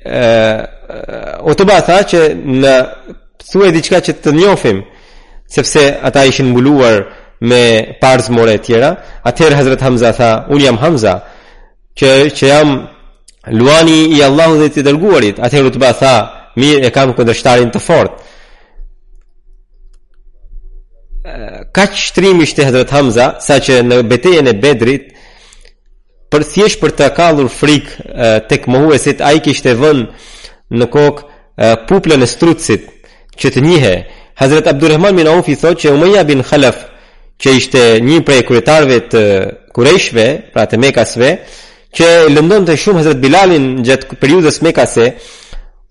e, 0.00 1.40
o 1.44 1.50
të 1.56 1.64
ba 1.68 1.76
tha 1.86 1.98
që 2.10 2.20
në 2.62 2.76
thuaj 3.48 3.70
diçka 3.76 3.98
që 4.06 4.12
të 4.24 4.30
njofim 4.38 4.78
sepse 5.54 5.84
ata 6.06 6.20
ishin 6.30 6.46
mbuluar 6.50 6.96
me 7.50 7.64
parz 8.02 8.24
more 8.36 8.52
e 8.56 8.62
tjera 8.64 8.90
atëherë 9.28 9.56
Hazret 9.60 9.82
Hamza 9.84 10.10
tha 10.18 10.30
unë 10.52 10.64
jam 10.66 10.78
Hamza 10.82 11.14
që, 11.98 12.10
që 12.36 12.44
jam 12.52 12.68
luani 13.58 13.98
i 14.16 14.24
Allahu 14.28 14.54
dhe 14.62 14.68
të 14.72 14.82
dërguarit 14.88 15.36
atëherë 15.44 15.68
u 15.68 15.74
të 15.76 15.82
ba 15.84 15.92
tha 16.02 16.14
mirë 16.60 16.86
e 16.88 16.94
kam 16.96 17.08
këndërshtarin 17.16 17.70
të 17.74 17.84
fort 17.88 18.12
ka 21.76 21.84
që 21.92 22.00
shtrim 22.08 22.40
ishte 22.46 22.64
Hazret 22.64 22.90
Hamza 22.96 23.26
sa 23.46 23.54
që 23.64 23.82
në 23.88 23.96
betejen 24.10 24.46
e 24.50 24.56
bedrit 24.62 25.04
e, 25.04 25.08
për 26.32 26.44
thjesht 26.44 26.80
për 26.82 26.92
të 26.98 27.06
kallur 27.16 27.48
frikë 27.52 28.44
tek 28.50 28.66
mohuesit 28.70 29.22
ai 29.24 29.40
kishte 29.44 29.74
vënë 29.80 30.74
në 30.78 30.88
kokë 30.92 31.70
puplën 31.88 32.24
e 32.24 32.28
strutësit 32.28 32.84
që 33.40 33.52
të 33.54 33.62
njihe 33.64 33.94
Hazret 34.38 34.68
Abdurrahman 34.70 35.16
bin 35.18 35.28
Auf 35.30 35.48
i 35.50 35.56
thot 35.58 35.80
që 35.82 35.94
Umayya 35.96 36.24
bin 36.28 36.44
Khalaf 36.44 36.84
që 37.42 37.54
ishte 37.58 37.80
një 38.04 38.20
prej 38.26 38.42
kryetarëve 38.48 38.98
të 39.12 39.22
Qurayshve 39.74 40.26
pra 40.52 40.66
të 40.70 40.78
Mekasve 40.84 41.32
që 41.96 42.08
lëndonte 42.34 42.76
shumë 42.76 43.00
Hazret 43.02 43.20
Bilalin 43.22 43.70
gjatë 43.86 44.18
periudhës 44.20 44.60
Mekase 44.66 45.08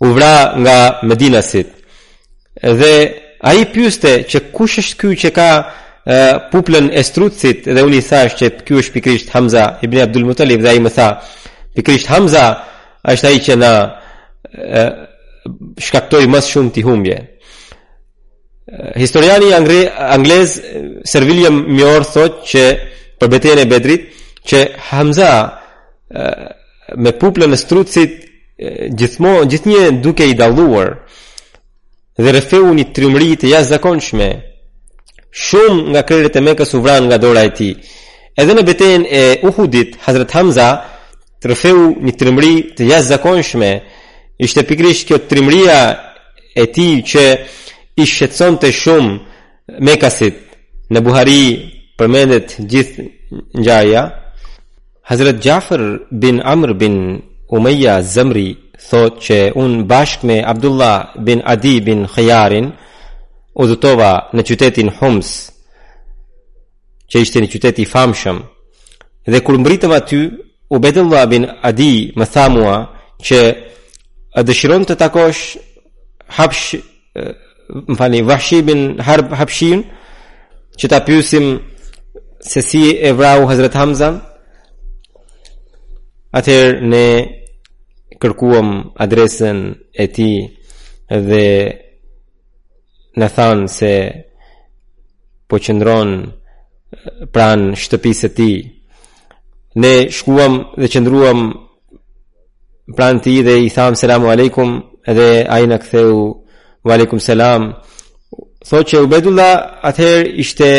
u 0.06 0.14
vra 0.16 0.32
nga 0.62 0.78
Medinasit 1.08 1.74
dhe 2.80 2.94
ai 3.52 3.66
pyeste 3.74 4.20
që 4.30 4.46
kush 4.56 4.78
është 4.84 5.00
ky 5.02 5.16
që 5.24 5.34
ka 5.38 5.50
puplën 6.52 6.88
e 6.96 7.02
strutësit 7.04 7.66
dhe 7.68 7.84
unë 7.84 7.98
i 8.00 8.04
thash 8.06 8.38
që 8.40 8.50
kjo 8.66 8.80
është 8.82 8.94
pikrisht 8.96 9.32
Hamza 9.36 9.66
ibn 9.84 10.00
Abdul 10.00 10.24
Muttalib 10.30 10.62
dhe 10.64 10.72
a 10.72 10.76
i 10.78 10.80
më 10.80 10.92
tha 10.96 11.08
pikrisht 11.76 12.08
Hamza 12.14 12.44
është 13.12 13.28
a 13.28 13.32
i 13.36 13.42
që 13.44 13.58
na 13.60 13.72
e, 14.54 14.86
shkaktoj 15.84 16.24
mës 16.32 16.48
shumë 16.54 16.72
t'i 16.76 16.86
humbje 16.88 17.18
historiani 19.00 19.52
angre, 19.56 19.82
anglez 20.18 20.56
Sir 21.08 21.28
William 21.28 21.60
Mjor 21.72 22.08
thot 22.08 22.42
që 22.54 22.64
për 23.20 23.34
betejën 23.36 23.62
e 23.66 23.68
Bedrit 23.72 24.08
që 24.48 24.62
Hamza 24.92 25.32
me 26.96 27.16
puplën 27.20 27.52
e 27.56 27.60
strutësit 27.60 28.18
gjithmonë 29.00 29.48
gjithnjë 29.52 29.88
duke 30.04 30.24
i 30.32 30.36
dalluar 30.40 30.96
dhe 32.18 32.32
refeu 32.36 32.70
një 32.80 32.92
triumëri 32.96 33.34
të 33.44 33.52
jashtëzakonshme 33.56 34.32
shumë 35.46 35.82
nga 35.92 36.02
krerët 36.08 36.36
e 36.40 36.44
Mekës 36.48 36.72
u 36.78 36.82
vran 36.84 37.04
nga 37.10 37.18
dora 37.24 37.44
e 37.46 37.52
tij. 37.58 37.76
Edhe 38.42 38.54
në 38.58 38.64
betejën 38.70 39.04
e 39.20 39.22
Uhudit, 39.48 39.96
Hazrat 40.06 40.32
Hamza 40.38 40.70
trofeu 41.44 41.82
një 42.06 42.14
trembëri 42.20 42.56
të 42.78 42.84
jashtëzakonshme. 42.92 43.72
Ishte 44.46 44.66
pikërisht 44.70 45.08
kjo 45.08 45.18
trimëria 45.30 45.80
e 46.54 46.64
tij 46.76 46.94
që 47.12 47.24
i 47.98 48.04
shqetësonte 48.12 48.70
shumë 48.82 49.16
Mekasit. 49.88 50.38
Në 50.94 51.00
Buhari 51.06 51.42
përmendet 52.00 52.58
gjithë 52.72 53.04
ngjarja. 53.62 54.04
Hazrat 55.10 55.40
Jafer 55.46 55.84
bin 56.22 56.38
Amr 56.54 56.72
bin 56.82 56.96
Umayya 57.56 58.02
Zamri 58.14 58.50
thotë 58.88 59.22
që 59.26 59.38
un 59.62 59.72
bashkë 59.90 60.26
me 60.28 60.38
Abdullah 60.52 60.98
bin 61.26 61.40
Adi 61.54 61.76
bin 61.88 62.06
Khayarin, 62.14 62.68
udhëtova 63.58 64.10
në 64.38 64.44
qytetin 64.46 64.92
Homs, 65.00 65.30
që 67.10 67.18
ishte 67.24 67.42
në 67.42 67.50
qyteti 67.54 67.86
famshëm, 67.90 68.42
dhe 69.32 69.40
kur 69.46 69.58
mbritëm 69.60 69.94
aty, 69.98 70.20
u 70.74 70.78
betë 70.84 71.04
bin 71.32 71.46
Adi 71.70 71.94
më 72.20 72.26
tha 72.34 72.46
mua, 72.54 72.76
që 73.26 73.40
a 74.38 74.42
dëshiron 74.48 74.84
të 74.86 74.96
takosh 75.00 75.42
hapsh, 76.38 76.68
më 77.88 77.96
fali, 78.00 78.20
vahshibin 78.30 78.82
harb 79.08 79.34
hapshin, 79.40 79.80
që 80.80 80.86
ta 80.92 81.00
pjusim 81.06 81.46
se 82.50 82.62
si 82.62 82.84
e 83.08 83.12
vrahu 83.14 83.48
Hazret 83.50 83.74
Hamzan, 83.76 84.16
atëherë 86.38 86.86
ne 86.92 87.08
kërkuam 88.22 88.70
adresën 89.04 89.58
e 89.94 90.06
ti 90.16 90.30
dhe 91.28 91.46
në 93.18 93.28
thanë 93.34 93.68
se 93.74 93.92
po 95.50 95.60
qëndronë 95.66 96.18
eh, 96.24 97.14
pranë 97.34 97.78
shtëpisë 97.84 98.28
e 98.30 98.34
ti. 98.38 98.50
Ne 99.82 99.94
shkuam 100.18 100.60
dhe 100.80 100.90
qëndruam 100.94 101.42
pranë 102.98 103.24
ti 103.26 103.36
dhe 103.46 103.58
i 103.66 103.72
thamë 103.74 104.00
selamu 104.00 104.30
aleikum 104.34 104.78
edhe 105.12 105.28
ajna 105.58 105.78
këtheu 105.84 106.18
vë 106.88 106.96
alejkum 106.98 107.22
selam. 107.24 107.72
Tho 108.68 108.82
që 108.90 109.04
ubedulla 109.06 109.50
atëherë 109.90 110.32
ishte 110.44 110.70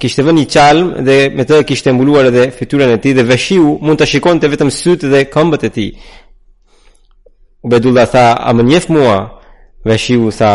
kishte 0.00 0.22
vë 0.26 0.32
një 0.38 0.46
qalmë 0.52 1.04
dhe 1.06 1.16
me 1.38 1.44
të 1.48 1.60
kishte 1.68 1.92
mbuluar 1.94 2.28
edhe 2.30 2.48
fiturën 2.56 2.92
e 2.94 2.98
ti 3.02 3.12
dhe 3.16 3.24
vëshiu 3.28 3.76
mund 3.86 4.00
të 4.02 4.08
shikon 4.14 4.40
të 4.42 4.50
vetëm 4.52 4.72
sytë 4.78 5.12
dhe 5.14 5.22
këmbët 5.32 5.68
e 5.70 5.72
ti. 5.76 5.86
Ubedulla 7.66 8.04
tha, 8.06 8.26
a 8.38 8.50
më 8.54 8.64
njeh 8.68 8.86
mua? 8.94 9.16
Vëshiu 9.88 10.30
tha, 10.34 10.50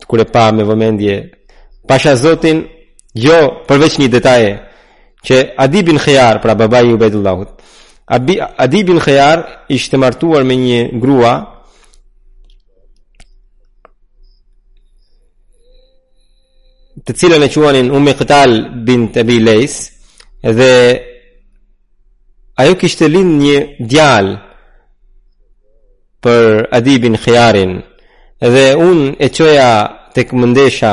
të 0.00 0.04
kure 0.10 0.24
pa 0.34 0.44
me 0.56 0.64
vëmendje 0.68 1.14
pasha 1.88 2.16
zotin 2.24 2.58
jo 3.24 3.38
përveç 3.68 3.94
një 4.00 4.08
detaje 4.14 4.52
që 5.26 5.36
Adibin 5.64 5.98
Khejar 6.02 6.36
pra 6.42 6.54
babaj 6.54 6.84
i 6.86 6.92
u 6.94 6.98
Abi 7.00 7.22
laud 7.26 7.48
Adibin 8.62 9.00
Khejar 9.04 9.38
ishte 9.76 9.96
martuar 9.96 10.42
me 10.48 10.54
një 10.66 10.80
grua 11.02 11.34
të 17.06 17.12
cilën 17.20 17.42
e 17.46 17.50
quanin 17.54 17.90
ume 17.90 18.12
këtal 18.20 18.50
bin 18.86 19.08
të 19.14 19.24
bi 19.28 19.36
lejs 19.48 19.76
edhe 20.50 20.70
ajo 22.62 22.74
kishte 22.80 23.08
lin 23.08 23.38
një 23.42 23.58
djal 23.90 24.28
për 26.22 26.68
Adibin 26.78 27.16
Khejarin 27.22 27.72
dhe 28.44 28.66
unë 28.76 29.14
e 29.24 29.28
qoja 29.32 29.68
të 30.14 30.22
këmëndesha 30.28 30.92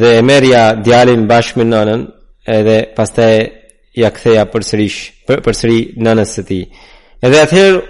dhe 0.00 0.10
e 0.18 0.22
merja 0.24 0.62
djalin 0.84 1.26
bashkë 1.28 1.58
me 1.60 1.66
nënën 1.72 2.02
edhe 2.56 2.76
pas 2.96 3.10
të 3.14 3.24
e 3.34 3.40
ja 4.00 4.08
këtheja 4.10 4.44
përsërish, 4.52 4.98
për, 5.26 5.40
përsëri 5.44 5.80
nënës 6.04 6.32
të 6.36 6.42
ti. 6.48 6.60
Edhe 7.24 7.42
atëherë 7.44 7.82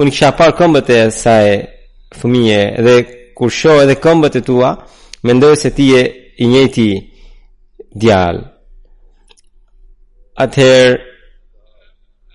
unë 0.00 0.12
kësha 0.14 0.30
parë 0.38 0.56
këmbët 0.58 0.88
e 0.94 1.00
saj 1.12 1.48
fëmije 2.18 2.60
edhe 2.80 2.94
kur 3.36 3.50
sho 3.52 3.80
edhe 3.82 3.98
këmbët 4.02 4.38
e 4.40 4.44
tua 4.46 4.70
mendoj 5.26 5.54
se 5.60 5.70
ti 5.76 5.90
e 5.98 6.04
i 6.42 6.46
njëti 6.46 6.88
djalë. 8.02 8.42
Atëherë 10.44 10.96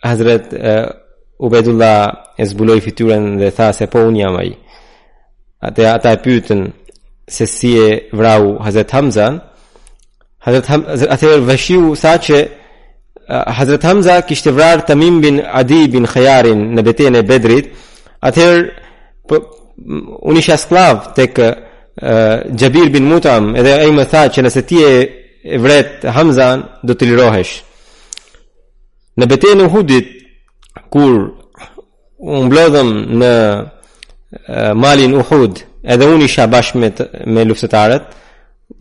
Hazret 0.02 0.54
uh, 0.58 0.88
Ubedullah 1.46 2.34
e 2.42 2.46
zbuloi 2.50 2.80
fityrën 2.82 3.36
dhe 3.38 3.52
tha 3.54 3.68
se 3.78 3.86
po 3.88 4.02
un 4.08 4.16
jam 4.18 4.34
ai. 4.42 4.50
Ate 5.62 5.88
ata 5.90 6.12
e 6.12 6.18
pyetën 6.24 6.62
se 7.30 7.46
si 7.48 7.72
e 7.78 8.10
vrau 8.18 8.58
Hazrat 8.66 8.90
Hamza. 8.94 9.28
Hazrat 10.46 10.66
Hamza 10.70 11.38
vëshiu 11.50 11.96
sa 11.96 12.18
që 12.18 12.38
Hazrat 13.58 13.84
Hamza 13.84 14.22
kishte 14.22 14.52
vrar 14.52 14.82
Tamim 14.88 15.22
bin 15.22 15.36
Adi 15.62 15.82
bin 15.94 16.06
Khayarin 16.06 16.66
në 16.76 16.82
betejën 16.88 17.18
e 17.18 17.22
Bedrit. 17.30 17.68
Atëherë 18.28 18.64
po, 19.30 19.36
unë 20.28 20.40
isha 20.42 20.58
sklav 20.58 21.14
tek 21.16 21.38
Jabir 22.60 22.90
bin 22.94 23.06
Mutam 23.10 23.54
edhe 23.56 23.74
ai 23.86 23.92
më 23.94 24.06
tha 24.12 24.22
që 24.34 24.42
nëse 24.44 24.62
ti 24.68 24.80
e 24.86 25.58
vret 25.64 26.06
Hamzan 26.16 26.60
do 26.84 26.94
të 26.98 27.06
lirohesh. 27.12 27.54
Në 29.18 29.26
betejën 29.30 29.62
e 29.62 29.70
Uhudit 29.70 30.10
kur 30.92 31.14
u 32.18 32.44
mblodhëm 32.50 32.90
në 33.22 33.32
Eh, 34.48 34.74
malin 34.84 35.12
Uhud, 35.20 35.56
edhe 35.94 36.08
unë 36.08 36.28
isha 36.30 36.46
bashkë 36.48 36.80
me 36.80 36.90
me 37.34 37.42
luftëtarët, 37.50 38.06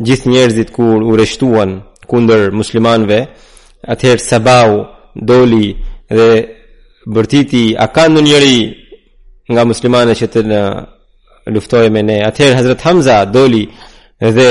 gjithë 0.06 0.30
njerëzit 0.30 0.68
kur 0.76 1.02
u 1.10 1.16
reshtuan 1.18 1.70
kundër 2.10 2.50
muslimanëve, 2.60 3.18
atëherë 3.92 4.22
Sabau 4.22 4.76
doli 5.28 5.70
dhe 6.16 6.28
bërtiti 7.14 7.64
a 7.74 7.86
ka 7.94 8.04
ndonjëri 8.08 8.58
nga 9.52 9.62
muslimanët 9.70 10.18
që 10.22 10.26
të 10.34 10.40
në 10.50 10.60
luftoj 11.54 11.86
me 11.94 12.02
ne 12.06 12.18
atëherë 12.30 12.58
Hazrat 12.60 12.84
Hamza 12.86 13.18
doli 13.34 13.64
dhe 14.36 14.50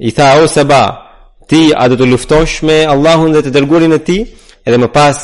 i 0.00 0.10
tha 0.16 0.28
o 0.42 0.46
Saba 0.48 0.84
ti 1.52 1.60
a 1.76 1.84
do 1.92 1.96
të 2.00 2.08
luftosh 2.14 2.62
me 2.66 2.80
Allahun 2.94 3.32
dhe 3.36 3.42
të 3.44 3.52
dërgurin 3.58 3.92
e 3.92 4.00
ti 4.08 4.18
edhe 4.66 4.78
më 4.80 4.88
pas 4.96 5.16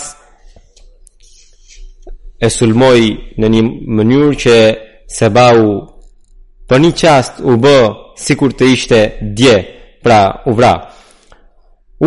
e 2.41 2.51
sulmoj 2.53 3.01
në 3.41 3.49
një 3.55 3.61
mënyrë 3.97 4.35
që 4.45 4.57
se 5.17 5.29
bau 5.37 5.69
për 6.69 6.81
një 6.85 6.91
qast 7.01 7.39
u 7.51 7.55
bë 7.65 7.77
si 8.25 8.37
kur 8.41 8.53
të 8.59 8.65
ishte 8.75 8.99
dje 9.39 9.55
pra 10.05 10.21
u 10.47 10.53
vra 10.59 10.73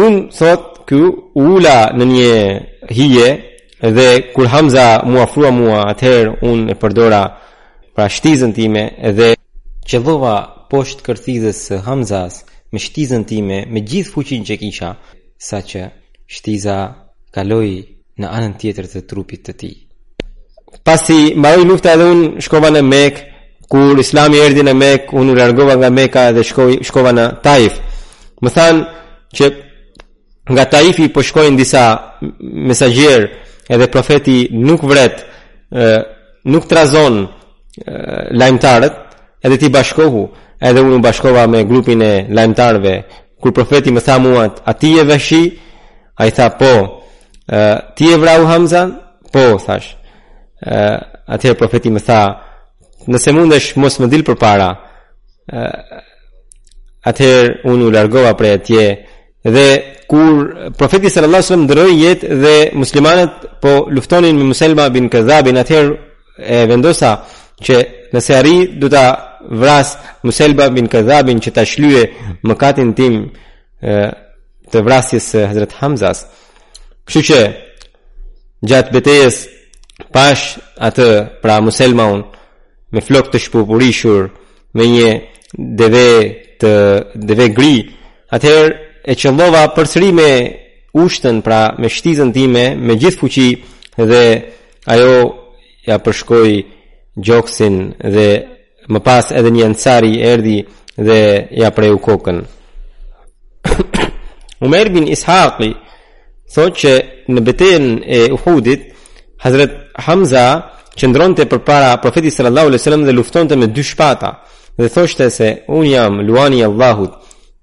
unë 0.04 0.22
thot 0.38 0.66
kë 0.90 1.00
u 1.00 1.46
ula 1.58 1.80
në 1.98 2.06
një 2.14 2.34
hije 2.98 3.30
dhe 3.96 4.08
kur 4.36 4.48
Hamza 4.54 4.88
mu 5.10 5.18
afrua 5.24 5.52
mua 5.60 5.80
atëherë 5.94 6.36
unë 6.52 6.72
e 6.74 6.80
përdora 6.82 7.24
pra 7.96 8.06
shtizën 8.16 8.54
time 8.60 8.84
dhe 9.18 9.30
që 9.90 9.98
dhova 10.06 10.36
poshtë 10.70 11.06
kërthizës 11.08 11.60
Hamzas 11.88 12.44
me 12.72 12.80
shtizën 12.84 13.24
time 13.32 13.58
me 13.74 13.80
gjithë 13.90 14.14
fuqin 14.14 14.46
që 14.48 14.60
kisha 14.62 14.90
sa 15.50 15.58
që 15.70 15.84
shtiza 16.36 16.78
kaloi 17.36 17.74
në 18.20 18.28
anën 18.38 18.54
tjetër 18.62 18.86
të 18.92 19.00
trupit 19.10 19.42
të 19.48 19.54
tij 19.62 19.76
pasi 20.86 21.34
mbaroi 21.38 21.66
lufta 21.68 21.92
edhe 21.96 22.06
un 22.16 22.20
shkova 22.44 22.70
në 22.74 22.82
Mek 22.86 23.20
kur 23.70 23.98
Islami 24.02 24.40
erdhi 24.42 24.64
në 24.66 24.74
Mek 24.78 25.12
un 25.18 25.30
u 25.30 25.36
largova 25.38 25.76
nga 25.80 25.90
Mekka 25.94 26.30
dhe 26.36 26.44
shkova 26.84 27.12
në 27.16 27.26
Taif 27.46 27.78
më 28.42 28.50
than 28.56 28.84
që 29.36 29.52
nga 30.50 30.66
Taifi 30.70 31.10
po 31.14 31.22
shkojnë 31.26 31.58
disa 31.60 31.84
mesazher 32.42 33.28
edhe 33.70 33.90
profeti 33.94 34.40
nuk 34.58 34.86
vret 34.90 35.20
ë 35.70 35.92
nuk 36.50 36.66
trazon 36.72 37.22
e, 37.24 37.28
lajmtarët 38.40 38.96
edhe 39.46 39.58
ti 39.60 39.68
bashkohu 39.70 40.24
edhe 40.70 40.82
unë 40.82 41.02
bashkova 41.04 41.44
me 41.52 41.64
grupin 41.68 42.02
e 42.02 42.26
lajmtarëve. 42.32 42.96
kur 43.42 43.52
profeti 43.54 43.92
më 43.92 44.02
tha 44.04 44.20
mua 44.20 44.50
a 44.66 44.74
ti 44.74 44.90
je 44.96 45.04
veshi 45.04 45.60
ai 46.20 46.32
tha 46.32 46.50
po 46.50 46.74
ë 47.52 47.94
ti 47.96 48.06
e 48.14 48.18
vrau 48.18 48.46
Hamzan 48.46 48.98
po 49.34 49.58
thash 49.66 49.99
uh, 50.68 50.98
atëherë 51.32 51.58
profeti 51.60 51.92
më 51.94 52.02
tha, 52.04 52.20
nëse 53.10 53.34
mundesh 53.36 53.72
mos 53.80 53.98
më 54.02 54.10
dil 54.12 54.26
përpara, 54.28 54.70
uh, 54.72 56.00
atëherë 57.08 57.70
unë 57.72 57.88
u 57.88 57.94
largova 57.94 58.34
prej 58.38 58.56
atje 58.58 58.86
dhe 59.40 59.68
kur 60.10 60.72
profeti 60.78 61.08
sallallahu 61.10 61.38
alajhi 61.38 61.48
wasallam 61.48 61.66
ndroi 61.66 61.92
jetë 61.96 62.40
dhe 62.42 62.56
muslimanët 62.76 63.46
po 63.64 63.86
luftonin 63.88 64.36
me 64.36 64.44
Muselma 64.52 64.90
bin 64.92 65.08
Kadhabin, 65.10 65.58
atëherë 65.58 65.94
e 66.40 66.66
vendosa 66.70 67.14
që 67.64 67.76
nëse 68.14 68.36
arri 68.36 68.58
do 68.82 68.90
ta 68.92 69.40
vras 69.50 69.94
Muselba 70.28 70.68
bin 70.76 70.88
Kadhabin 70.92 71.40
që 71.40 71.52
ta 71.56 71.64
shlye 71.66 72.04
mëkatin 72.44 72.92
tim 72.98 73.22
e, 73.80 73.96
të 74.72 74.84
vrasjes 74.86 75.30
së 75.36 75.46
Hazrat 75.54 75.78
Hamzas. 75.80 76.26
Kështu 77.06 77.24
që 77.32 77.40
gjatë 78.70 78.94
betejës 78.98 79.40
pash 80.14 80.46
atë 80.82 81.08
pra 81.44 81.60
muselma 81.64 82.08
unë 82.16 82.28
me 82.96 83.04
flok 83.06 83.28
të 83.32 83.42
shpupurishur 83.46 84.30
me 84.78 84.88
një 84.94 85.10
deve 85.78 86.06
të 86.62 86.72
deve 87.30 87.48
gri 87.58 87.76
atëherë 88.34 88.74
e 89.10 89.14
qëllova 89.20 89.64
përsëri 89.76 90.10
me 90.20 90.32
ushtën 91.04 91.42
pra 91.46 91.62
me 91.82 91.88
shtizën 91.90 92.32
time 92.34 92.66
me 92.86 92.94
gjithë 93.02 93.22
fuqi 93.22 93.50
dhe 94.10 94.24
ajo 94.94 95.16
ja 95.88 95.96
përshkoi 96.06 96.56
gjoksin 97.26 97.76
dhe 98.16 98.28
më 98.92 99.00
pas 99.08 99.26
edhe 99.38 99.50
një 99.54 99.64
ansari 99.70 100.14
erdhi 100.32 100.60
dhe 101.08 101.20
ja 101.62 101.70
preu 101.78 101.98
kokën 102.08 102.38
Umer 104.66 104.86
bin 104.94 105.06
Ishaqi 105.16 105.70
thot 106.54 106.74
që 106.82 106.94
në 107.34 107.40
betejën 107.48 107.86
e 108.04 108.20
Uhudit 108.36 108.82
Hazret 109.44 109.72
Hamza 110.04 110.46
qëndron 111.00 111.34
të 111.38 111.46
përpara 111.52 111.94
profetit 112.04 112.34
sallallahu 112.36 112.68
alaihi 112.72 112.82
wasallam 112.82 113.06
dhe 113.08 113.16
lufton 113.16 113.48
të 113.48 113.56
me 113.62 113.68
dy 113.78 113.84
shpata 113.90 114.32
dhe 114.80 114.90
thoshte 114.92 115.30
se 115.32 115.48
un 115.68 115.86
jam 115.88 116.20
luani 116.28 116.60
i 116.60 116.66
Allahut. 116.70 117.14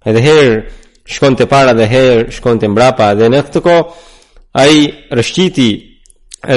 Edhe 0.08 0.22
herë 0.28 0.56
shkon 1.14 1.36
të 1.36 1.46
para 1.52 1.74
dhe 1.76 1.86
herë 1.92 2.30
shkon 2.36 2.58
të 2.60 2.70
mbrapa 2.72 3.10
dhe 3.18 3.28
në 3.28 3.42
këtë 3.48 3.62
kohë 3.66 3.84
ai 4.62 4.76
rëshqiti 5.18 5.68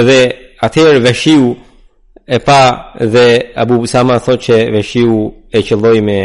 dhe 0.08 0.18
atëherë 0.64 1.04
veshiu 1.08 1.48
e 2.24 2.38
pa 2.46 2.62
dhe 3.12 3.26
Abu 3.62 3.80
Usama 3.84 4.16
thotë 4.24 4.44
që 4.46 4.56
veshiu 4.78 5.18
e 5.52 5.58
qëlloj 5.68 5.98
me 6.08 6.18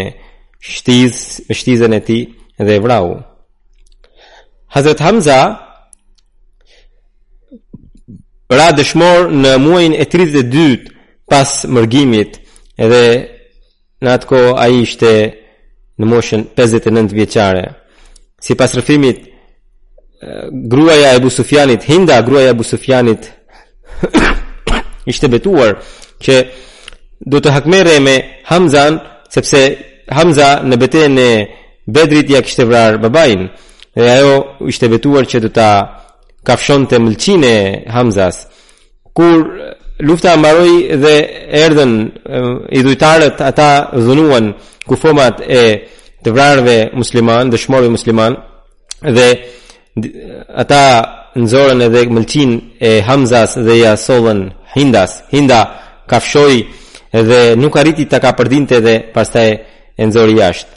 shtiz, 0.72 1.16
shtizën 1.58 1.92
e 1.98 2.00
tij 2.08 2.24
dhe 2.66 2.74
e 2.80 2.84
vrau. 2.84 3.08
Hamza 4.76 5.65
ra 8.52 8.70
dëshmor 8.78 9.30
në 9.34 9.56
muajin 9.62 9.96
e 9.98 10.06
32 10.06 10.68
pas 11.30 11.50
mërgimit 11.74 12.38
edhe 12.78 13.02
në 14.06 14.12
atë 14.12 14.28
ko 14.30 14.42
a 14.60 14.68
i 14.70 14.84
shte 14.86 15.12
në 16.00 16.10
moshën 16.12 16.44
59 16.60 17.16
vjeqare 17.18 17.64
si 18.46 18.54
pas 18.60 18.70
rëfimit 18.78 19.24
gruaja 20.70 21.16
e 21.16 21.22
busufjanit 21.24 21.86
hinda 21.90 22.20
gruaja 22.22 22.52
e 22.54 22.58
busufjanit 22.60 23.32
ishte 25.12 25.28
betuar 25.30 25.80
që 26.24 26.36
do 27.32 27.42
të 27.42 27.52
hakmere 27.56 28.00
me 28.00 28.16
Hamzan 28.50 29.00
sepse 29.34 29.62
Hamza 30.12 30.60
në 30.64 30.78
bete 30.78 31.08
në 31.10 31.28
bedrit 31.90 32.30
ja 32.32 32.42
kishte 32.44 32.66
vrar 32.66 32.98
babain, 33.02 33.48
dhe 33.96 34.10
ajo 34.20 34.36
ishte 34.70 34.88
betuar 34.90 35.26
që 35.30 35.38
do 35.44 35.50
të 35.54 35.66
kafshon 36.48 36.84
të 36.90 36.98
mëlqin 37.06 37.42
e 37.46 37.56
Hamzas 37.96 38.38
kur 39.18 39.36
lufta 40.08 40.32
mbaroj 40.40 40.72
dhe 41.04 41.16
erdhen 41.66 41.94
i 42.78 42.84
dujtarët 42.86 43.38
ata 43.50 43.70
dhunuan 44.06 44.46
kufomat 44.90 45.36
e 45.42 45.64
të 46.24 46.30
vrarve 46.36 46.76
musliman 47.00 47.46
dhe 47.54 47.58
musliman 47.98 48.34
dhe 49.18 49.28
ata 50.64 50.84
nëzorën 51.42 51.82
edhe 51.88 52.02
mëlqin 52.16 52.52
e 52.80 52.92
Hamzas 53.10 53.52
dhe 53.68 53.76
ja 53.84 53.94
solën 54.08 54.42
hindas 54.76 55.12
hinda 55.36 55.60
kafshoj 56.12 56.54
dhe 57.30 57.42
nuk 57.64 57.74
arriti 57.82 58.04
të 58.08 58.18
ka 58.24 58.32
përdinte 58.40 58.78
dhe 58.86 58.96
pas 59.16 59.30
e 59.46 59.48
nëzori 60.06 60.36
jashtë 60.42 60.72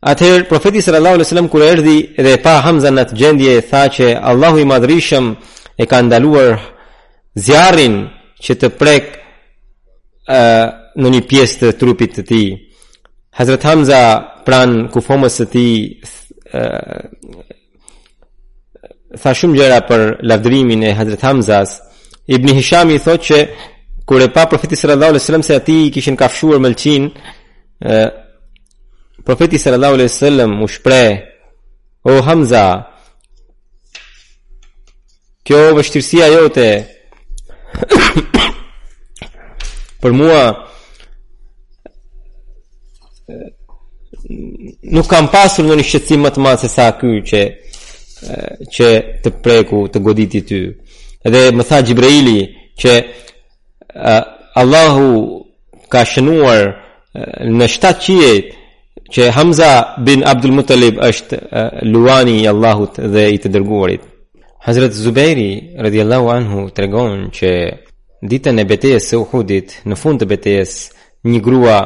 Atëherë 0.00 0.44
profeti 0.46 0.78
sallallahu 0.82 1.14
alajhi 1.18 1.26
wasallam 1.26 1.48
kur 1.50 1.62
erdhi 1.66 1.96
dhe 2.22 2.36
pa 2.42 2.60
Hamza 2.62 2.90
në 2.94 3.02
gjendje 3.10 3.16
gjendje 3.50 3.66
tha 3.70 3.80
që 3.94 4.06
Allahu 4.30 4.58
i 4.62 4.66
madhrishëm 4.70 5.26
e 5.82 5.86
ka 5.90 5.98
ndaluar 6.06 6.58
zjarrin 7.34 7.96
që 8.44 8.52
të 8.62 8.68
prek 8.78 9.04
ë 10.28 10.38
uh, 10.38 10.68
në 10.98 11.08
një 11.14 11.22
pjesë 11.30 11.56
të 11.58 11.70
trupit 11.78 12.14
të 12.16 12.22
tij. 12.28 12.46
Hazrat 13.38 13.62
Hamza 13.66 14.00
pran 14.46 14.86
kufomës 14.94 15.34
së 15.42 15.46
tij 15.52 15.74
uh, 15.98 17.02
tha 19.18 19.34
shumë 19.34 19.58
gjëra 19.58 19.80
për 19.88 20.00
lavdërimin 20.30 20.82
e 20.88 20.94
Hazrat 20.94 21.26
Hamzas. 21.26 21.74
Ibn 22.30 22.54
Hisham 22.54 22.90
i 22.94 23.02
thotë 23.02 23.26
që 23.28 23.38
kur 24.08 24.22
e 24.22 24.30
pa 24.34 24.46
profeti 24.46 24.78
sallallahu 24.78 25.10
alajhi 25.10 25.22
wasallam 25.24 25.42
se 25.46 25.54
ati 25.58 25.76
i 25.88 25.90
kishin 25.94 26.16
kafshuar 26.18 26.62
mëlçin 26.62 27.10
ë 27.10 27.10
uh, 27.10 28.08
Profeti 29.28 29.58
sallallahu 29.58 29.94
alaihi 29.96 30.10
wasallam 30.10 30.62
u 30.62 30.68
shpreh 30.72 31.20
O 32.08 32.12
Hamza 32.26 32.62
Kjo 35.44 35.58
vështirësia 35.76 36.30
jote 36.32 36.68
për 40.02 40.14
mua 40.16 40.40
nuk 44.96 45.06
kam 45.12 45.28
pasur 45.32 45.66
në 45.68 45.76
një 45.82 45.86
shqetësim 45.90 46.24
më 46.24 46.30
të 46.38 46.44
madh 46.48 46.64
se 46.64 46.70
sa 46.72 46.88
ky 46.96 47.12
që 47.28 47.42
që 48.74 48.88
të 49.26 49.32
preku 49.44 49.82
të 49.92 50.02
goditi 50.08 50.40
ty. 50.48 50.62
Edhe 51.28 51.42
më 51.56 51.66
tha 51.68 51.82
Gjibreili 51.90 52.38
që 52.80 52.96
Allahu 54.62 55.10
ka 55.92 56.06
shënuar 56.14 56.70
në 57.12 57.68
700 57.76 58.56
që 59.12 59.30
Hamza 59.32 59.68
bin 60.04 60.22
Abdul 60.26 60.52
Muttalib 60.58 60.98
është 61.02 61.38
luani 61.88 62.34
i 62.42 62.48
Allahut 62.50 62.98
dhe 63.14 63.26
i 63.32 63.38
të 63.40 63.50
dërguarit. 63.54 64.02
Hazrat 64.68 64.92
Zubairi 64.92 65.50
radhiyallahu 65.86 66.28
anhu 66.38 66.58
tregon 66.76 67.16
që 67.36 67.50
ditën 68.28 68.58
e 68.60 68.66
betejës 68.72 69.08
së 69.12 69.20
Uhudit, 69.22 69.78
në 69.88 69.96
fund 69.96 70.20
të 70.20 70.28
betejës, 70.34 70.72
një 71.30 71.40
grua 71.46 71.78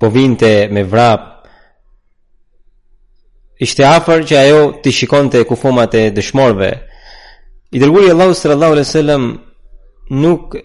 po 0.00 0.10
vinte 0.10 0.50
me 0.74 0.82
vrap. 0.92 1.22
Ishte 3.60 3.84
afër 3.84 4.24
që 4.28 4.34
ajo 4.42 4.60
të 4.82 4.94
shikonte 4.98 5.44
kufomat 5.44 5.94
e 5.94 6.08
dëshmorëve. 6.16 6.70
I 7.70 7.78
dërguari 7.78 8.10
Allahu 8.10 8.34
sallallahu 8.34 8.72
alaihi 8.74 8.88
wasallam 8.88 9.24
nuk 10.24 10.56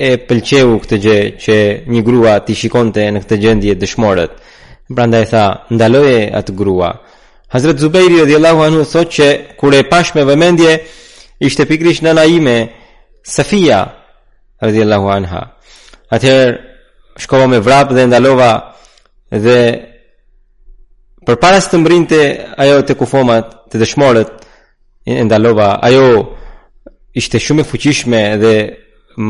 e 0.00 0.08
pëlqeu 0.28 0.70
këtë 0.80 0.98
gjë 1.04 1.18
që 1.44 1.56
një 1.94 2.02
grua 2.06 2.34
ti 2.46 2.54
shikonte 2.56 3.04
në 3.12 3.20
këtë 3.22 3.36
gjendje 3.42 3.74
dëshmorët. 3.82 4.32
Prandaj 4.96 5.24
e 5.26 5.28
tha, 5.32 5.44
ndaloje 5.76 6.22
atë 6.40 6.54
grua. 6.56 6.88
Hazret 7.52 7.82
Zubejri 7.82 8.22
dhe 8.26 8.38
anhu, 8.40 8.62
anu 8.68 8.80
thot 8.88 9.08
që 9.16 9.26
kure 9.60 9.82
pash 9.90 10.14
me 10.16 10.24
vëmendje, 10.24 10.72
ishte 11.46 11.66
pikrish 11.68 12.00
në 12.04 12.14
naime 12.16 12.56
Safia 13.34 13.80
dhe 14.62 14.80
anha. 15.16 15.42
Atëherë 16.14 16.54
shkova 17.22 17.46
me 17.46 17.60
vrap 17.60 17.92
dhe 17.92 18.06
ndalova 18.08 18.52
dhe 19.44 19.60
për 21.28 21.36
se 21.60 21.70
të 21.70 21.76
mbrinte 21.82 22.20
ajo 22.62 22.82
të 22.86 22.94
kufomat 23.00 23.46
të 23.68 23.76
dëshmorët, 23.84 24.30
ndalova 25.28 25.68
ajo 25.88 26.08
ishte 27.20 27.36
shumë 27.38 27.60
e 27.62 27.68
fuqishme 27.70 28.22
dhe 28.42 28.54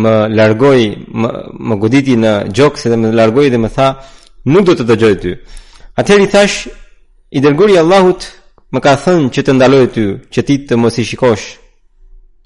më 0.03 0.15
largoi 0.39 0.85
më, 1.21 1.29
më 1.69 1.75
goditi 1.83 2.15
në 2.23 2.33
gjokë 2.57 2.79
se 2.81 2.91
dhe 2.91 2.99
më 3.03 3.13
largoi 3.21 3.51
dhe 3.51 3.59
më 3.65 3.71
tha 3.77 3.89
nuk 4.53 4.65
do 4.67 4.75
të 4.75 4.85
dëgjoj 4.91 5.15
ty. 5.23 5.33
Atëherë 6.01 6.25
i 6.27 6.31
thash 6.35 6.57
i 7.37 7.43
dërguari 7.45 7.77
Allahut 7.83 8.23
më 8.73 8.79
ka 8.85 8.93
thënë 9.05 9.29
që 9.35 9.41
të 9.45 9.53
ndaloj 9.57 9.87
ty, 9.95 10.05
që 10.33 10.41
ti 10.47 10.55
të 10.71 10.75
mos 10.79 10.95
i 11.03 11.07
shikosh 11.07 11.45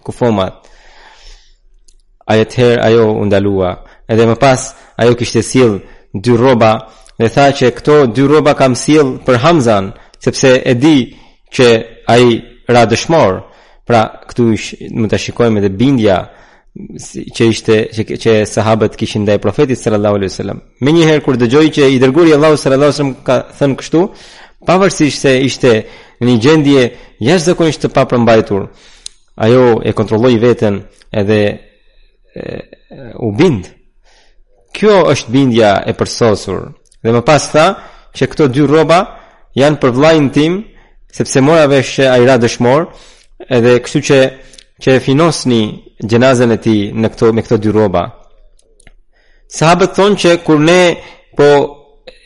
kufomat. 0.07 0.55
Ajetherë 2.32 2.80
ajo 2.86 3.05
u 3.20 3.24
ndalua, 3.28 3.70
edhe 4.12 4.24
më 4.28 4.36
pas 4.45 4.61
ajo 5.01 5.12
kishte 5.18 5.42
sill 5.45 5.72
dy 6.24 6.32
rroba 6.40 6.72
dhe 7.20 7.28
tha 7.34 7.45
që 7.59 7.66
këto 7.76 7.95
dy 8.14 8.22
rroba 8.28 8.55
kam 8.61 8.72
sill 8.84 9.09
për 9.26 9.36
Hamzan, 9.45 9.92
sepse 10.24 10.51
e 10.64 10.72
di 10.74 10.97
që 11.55 11.68
ai 12.14 12.26
ra 12.74 12.82
dëshmor. 12.88 13.34
Pra 13.88 14.01
këtu 14.28 14.42
ish, 14.57 14.68
më 15.01 15.07
të 15.12 15.16
shikojmë 15.24 15.61
edhe 15.61 15.70
bindja 15.80 16.14
që 16.74 17.46
ishte 17.54 17.74
që, 17.94 18.02
që 18.18 18.32
sahabët 18.50 18.96
kishin 18.98 19.22
ndaj 19.24 19.38
profetit 19.42 19.78
sallallahu 19.78 20.16
alaihi 20.18 20.32
wasallam. 20.32 20.60
Më 20.84 20.90
një 20.96 21.04
herë 21.10 21.22
kur 21.22 21.36
dëgjoj 21.38 21.66
që 21.76 21.86
i 21.94 22.00
dërguari 22.02 22.34
Allahu 22.34 22.58
sallallahu 22.58 22.90
alaihi 22.90 22.98
wasallam 22.98 23.14
ka 23.26 23.36
thënë 23.58 23.76
kështu, 23.80 24.00
pavarësisht 24.66 25.20
se 25.24 25.32
ishte 25.46 25.70
në 26.18 26.24
një 26.28 26.36
gjendje 26.44 26.82
jashtëzakonisht 27.28 27.84
të 27.84 27.92
papërmbajtur, 27.94 28.66
ajo 29.44 29.62
e 29.88 29.92
kontrolloi 29.98 30.38
veten 30.42 30.80
edhe 31.20 31.40
e, 31.46 32.58
u 33.22 33.30
bind. 33.38 33.70
Kjo 34.74 34.96
është 35.12 35.30
bindja 35.30 35.70
e 35.90 35.94
përsosur. 35.94 36.72
Dhe 37.06 37.12
më 37.14 37.22
pas 37.22 37.44
tha 37.54 37.68
që 38.16 38.24
këto 38.32 38.48
dy 38.50 38.66
rroba 38.66 38.98
janë 39.58 39.78
për 39.82 39.94
vllajin 39.94 40.28
tim, 40.34 40.58
sepse 41.14 41.38
mora 41.40 41.68
vesh 41.70 42.02
ai 42.02 42.26
ra 42.26 42.34
dëshmor, 42.42 42.88
edhe 43.46 43.78
kështu 43.78 44.02
që 44.10 44.20
që 44.84 44.90
e 44.98 45.00
finosni 45.00 45.60
gjenazën 46.09 46.52
e 46.52 46.59
ti 46.64 46.74
në 46.94 47.09
këto, 47.14 47.30
me 47.36 47.42
këto 47.44 47.59
dy 47.62 47.72
roba. 47.72 48.02
Sahabët 49.57 49.96
thonë 49.96 50.20
që 50.22 50.32
kur 50.44 50.61
ne 50.61 50.80
po 51.36 51.48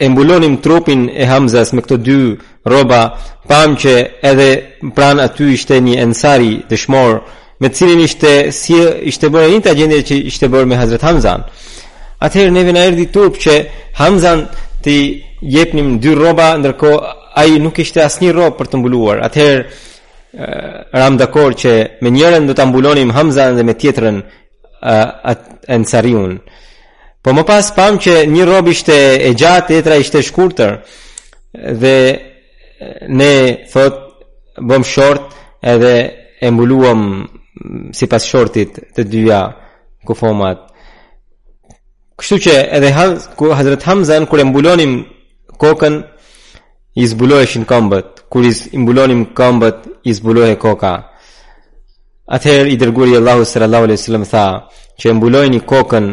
e 0.03 0.07
mbulonim 0.09 0.57
trupin 0.63 1.09
e 1.11 1.27
Hamzas 1.27 1.73
me 1.75 1.83
këto 1.85 1.99
dy 2.07 2.17
roba, 2.71 3.03
pam 3.49 3.77
që 3.81 3.93
edhe 4.31 4.49
pranë 4.97 5.23
aty 5.27 5.51
ishte 5.57 5.81
një 5.85 5.97
ensari 6.05 6.53
dëshmor, 6.71 7.21
me 7.61 7.69
cilin 7.75 8.03
ishte 8.05 8.51
si 8.55 8.77
ishte 9.11 9.31
bërë 9.35 9.51
një 9.57 9.71
agjendë 9.73 10.03
që 10.11 10.15
ishte 10.33 10.51
bërë 10.53 10.69
me 10.71 10.77
Hazrat 10.79 11.03
Hamzan. 11.09 11.43
Atëherë 12.23 12.55
ne 12.55 12.65
vëna 12.67 12.85
erdhi 12.89 13.07
top 13.15 13.39
që 13.39 13.53
Hamzan 14.01 14.47
ti 14.83 14.97
jepnim 15.43 15.99
dy 16.03 16.15
rroba 16.19 16.55
ndërkohë 16.59 17.17
ai 17.39 17.59
nuk 17.63 17.75
kishte 17.79 18.03
asnjë 18.03 18.33
rrobë 18.35 18.57
për 18.59 18.71
të 18.71 18.77
mbuluar. 18.81 19.21
Atëherë 19.27 19.65
ram 20.95 21.17
dakor 21.19 21.53
që 21.57 21.99
me 22.03 22.11
njërën 22.11 22.47
do 22.49 22.53
të 22.55 22.63
ambulonim 22.63 23.11
Hamzan 23.17 23.57
dhe 23.57 23.65
me 23.65 23.75
tjetërën 23.75 24.19
në 24.21 25.35
Ansariun. 25.69 26.39
Po 27.23 27.33
më 27.35 27.43
pas 27.49 27.73
pam 27.77 27.99
që 27.99 28.27
një 28.31 28.45
rob 28.47 28.69
ishte 28.69 28.97
e 29.29 29.33
gjatë, 29.35 29.67
tjetra 29.75 29.97
ishte 30.01 30.19
e 30.21 30.25
shkurtër 30.25 30.79
dhe 31.81 31.97
ne 33.09 33.33
thot 33.73 33.97
bëm 34.69 34.85
short 34.85 35.35
edhe 35.63 35.95
e 36.41 36.51
mbuluam 36.51 37.03
si 37.93 38.07
pas 38.07 38.23
shortit 38.25 38.79
të 38.95 39.05
dyja 39.11 39.41
kufomat. 40.07 40.63
Kështu 42.19 42.37
që 42.49 42.55
edhe 42.77 42.93
Hazret 43.51 43.83
Hamzan 43.89 44.27
kur 44.29 44.41
e 44.43 44.47
mbulonim 44.47 45.03
kokën 45.61 46.01
i 47.03 47.07
zbuloheshin 47.07 47.67
këmbët 47.67 48.18
kur 48.33 48.45
i 48.45 48.53
mbulonim 48.79 49.29
këmbët 49.37 49.79
i 50.07 50.15
zbulohej 50.17 50.57
koka. 50.61 50.93
Atëherë 52.29 52.71
i 52.75 52.79
dërguari 52.81 53.17
Allahu 53.17 53.45
sallallahu 53.49 53.85
alaihi 53.89 54.01
wasallam 54.01 54.27
tha 54.33 54.45
që 55.01 55.07
e 55.11 55.15
mbulojni 55.19 55.61
kokën 55.73 56.07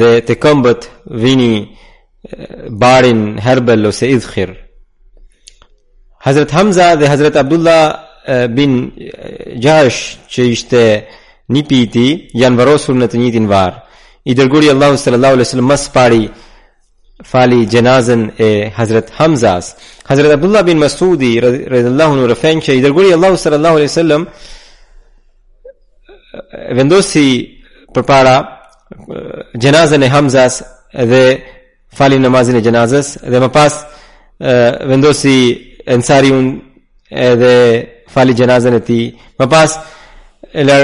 dhe 0.00 0.10
të 0.26 0.34
këmbët 0.42 0.80
vini 1.22 1.54
eh, 1.62 2.66
barin 2.80 3.36
herbel 3.44 3.86
ose 3.90 4.08
idhkhir. 4.16 4.50
Hazrat 6.26 6.50
Hamza 6.56 6.94
dhe 7.00 7.06
Hazrat 7.12 7.36
Abdullah 7.38 7.82
eh, 8.26 8.46
bin 8.56 8.70
eh, 8.98 9.54
Jahsh 9.64 10.00
që 10.32 10.40
ishte 10.54 10.82
nipi 11.54 11.78
i 11.84 11.90
tij 11.92 12.10
janë 12.40 12.58
varrosur 12.60 12.98
në 12.98 13.10
të 13.12 13.22
njëjtin 13.22 13.46
varr. 13.50 13.76
I 14.30 14.34
dërguari 14.34 14.70
Allahu 14.74 14.96
sallallahu 14.98 15.34
alaihi 15.38 15.46
wasallam 15.46 15.70
mas 15.70 15.84
pari 15.94 16.22
fali 17.22 17.66
gjenazën 17.68 18.30
e 18.38 18.70
Hazret 18.70 19.10
Hamzas 19.10 19.74
Hazret 20.04 20.32
Abdullah 20.34 20.66
bin 20.66 20.78
Masudi 20.78 21.38
rrëdhe 21.40 21.92
në 21.94 22.26
rëfen 22.34 22.60
që 22.62 22.72
i 22.78 22.82
dërguri 22.82 23.14
Allahu 23.14 23.36
sër 23.38 23.52
Allahu 23.52 23.78
a.s. 23.78 23.98
vendosi 26.76 27.62
për 27.94 28.02
para 28.02 28.36
gjenazën 29.62 30.02
e 30.02 30.08
Hamzas 30.08 30.62
dhe 30.92 31.24
fali 31.96 32.18
namazin 32.18 32.56
e 32.58 32.64
gjenazës 32.66 33.14
dhe 33.30 33.38
më 33.40 33.48
pas 33.54 33.74
vendosi 34.90 35.36
ensari 35.86 36.30
dhe 37.10 37.54
fali 38.12 38.32
gjenazën 38.34 38.74
e 38.74 38.80
ti 38.80 39.00
më 39.38 39.46
pas 39.50 39.78
Elar, 40.54 40.82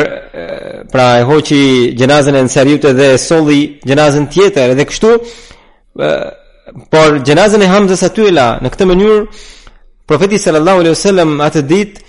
pra 0.91 1.18
e 1.20 1.22
hoqi 1.22 1.95
gjenazën 1.99 2.35
e 2.37 2.43
nësariut 2.43 2.85
edhe 2.91 3.07
soli 3.18 3.78
gjenazën 3.87 4.26
tjetër 4.33 4.72
edhe 4.74 4.85
kështu 4.91 5.11
por 6.91 7.18
gjenazën 7.24 7.62
e 7.64 7.68
Hamzës 7.68 8.03
aty 8.07 8.26
e 8.30 8.34
la 8.34 8.51
në 8.62 8.70
këtë 8.70 8.86
mënyrë 8.91 9.47
profeti 10.09 10.38
sallallahu 10.38 10.80
alejhi 10.84 10.95
wasallam 10.95 11.41
atë 11.43 11.62
ditë 11.70 12.05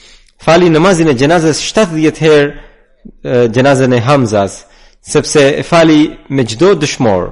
fali 0.45 0.69
namazin 0.73 1.09
e 1.09 1.15
gjenazës 1.17 1.61
70 1.73 2.19
herë 2.21 3.47
gjenazën 3.55 3.95
e 3.97 4.01
Hamzas 4.05 4.61
sepse 5.01 5.47
e 5.57 5.63
fali 5.65 6.05
me 6.29 6.45
çdo 6.45 6.75
dëshmor 6.81 7.27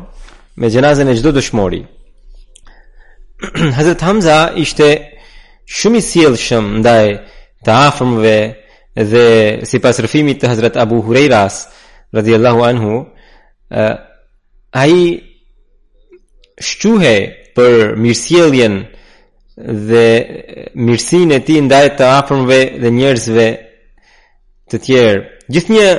me 0.59 0.69
gjenazën 0.73 1.11
e 1.13 1.17
çdo 1.19 1.31
dëshmori 1.37 1.83
Hazrat 3.77 4.01
Hamza 4.01 4.39
ishte 4.57 4.87
shumë 5.69 6.01
i 6.01 6.05
sjellshëm 6.09 6.65
ndaj 6.81 7.03
të 7.65 7.71
afërmëve 7.93 8.37
dhe 9.09 9.25
sipas 9.69 10.01
rrëfimit 10.01 10.41
të 10.41 10.49
Hazrat 10.55 10.81
Abu 10.81 11.01
Hurairas 11.05 11.67
radhiyallahu 12.13 12.65
anhu 12.69 12.95
ai 14.73 15.28
shquhe 16.59 17.13
për 17.55 17.95
mirësjeljen 18.03 18.73
dhe 19.89 20.05
mirësin 20.85 21.31
e 21.35 21.39
ti 21.45 21.59
ndajt 21.63 21.93
të 21.99 22.05
afrmëve 22.19 22.59
dhe 22.81 22.91
njerëzve 22.97 23.47
të 24.71 24.75
tjerë. 24.85 25.21
Gjithë 25.53 25.71
një 25.75 25.89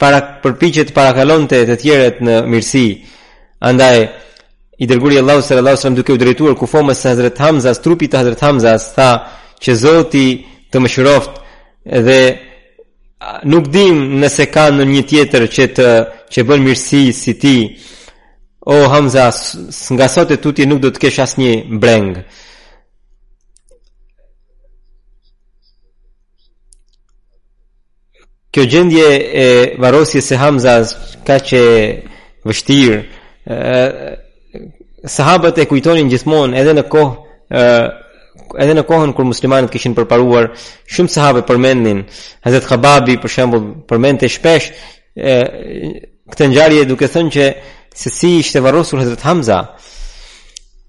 para, 0.00 0.18
të 0.42 0.90
parakalonte 0.96 1.56
të 1.68 1.76
tjerët 1.82 2.18
në 2.24 2.34
mirësi, 2.50 2.86
andaj 3.68 3.96
i 4.78 4.84
dërguri 4.90 5.18
Allahu 5.22 5.42
sër 5.44 5.58
Allahu 5.62 5.80
sërëm 5.80 5.96
duke 5.96 6.12
u 6.12 6.18
drejtuar 6.20 6.54
ku 6.58 6.66
fomës 6.68 6.98
së 7.00 7.08
Hazret 7.14 7.38
Hamzas, 7.40 7.80
trupit 7.82 8.10
të 8.12 8.18
Hazret 8.20 8.42
Hamzas, 8.44 8.90
tha 8.96 9.10
që 9.62 9.74
Zoti 9.80 10.26
të 10.72 10.76
më 10.82 10.88
shëroft 10.92 11.32
dhe 12.06 12.20
nuk 13.48 13.66
dim 13.72 14.18
nëse 14.20 14.44
ka 14.54 14.68
në 14.76 14.84
një 14.92 15.02
tjetër 15.08 15.42
që 15.54 15.64
të 15.78 15.88
që 16.32 16.40
bën 16.50 16.64
mirësi 16.66 17.02
si 17.16 17.32
ti. 17.42 17.56
O 18.68 18.72
oh, 18.74 18.88
Hamza, 18.90 19.30
nga 19.90 20.08
sot 20.08 20.32
e 20.34 20.36
tuti 20.42 20.64
nuk 20.66 20.80
do 20.82 20.90
të 20.90 20.98
kesh 21.04 21.20
asë 21.22 21.38
një 21.38 21.50
mbrengë. 21.78 22.22
Kjo 28.50 28.64
gjendje 28.72 29.04
e 29.44 29.46
varosjes 29.78 30.26
së 30.32 30.38
Hamza 30.40 30.74
ka 31.28 31.36
që 31.46 31.60
vështirë. 32.48 32.96
Sahabët 35.14 35.62
e 35.62 35.68
kujtonin 35.70 36.10
gjithmonë 36.10 36.58
edhe 36.58 36.74
në 36.80 36.84
kohë 36.90 37.14
ë 37.54 37.78
edhe 38.64 38.74
në 38.78 38.86
kohën 38.88 39.14
kur 39.14 39.28
muslimanët 39.30 39.70
kishin 39.70 39.94
përparuar 39.94 40.50
shumë 40.90 41.12
sahabë 41.14 41.42
përmendnin 41.48 42.02
Hazet 42.46 42.66
Khababi 42.66 43.16
për 43.22 43.32
shembull 43.32 43.64
përmendte 43.90 44.28
shpesh 44.30 44.68
e, 45.18 45.32
këtë 46.30 46.48
ngjarje 46.52 46.84
duke 46.88 47.08
thënë 47.12 47.32
që 47.36 47.46
se 47.96 48.10
si 48.10 48.28
ishte 48.40 48.60
varrosur 48.60 48.98
Hazrat 48.98 49.20
Hamza. 49.24 49.58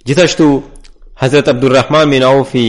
Gjithashtu 0.05 0.45
Hazrat 1.21 1.47
Abdulrahman 1.47 2.09
bin 2.11 2.23
Aufi 2.23 2.67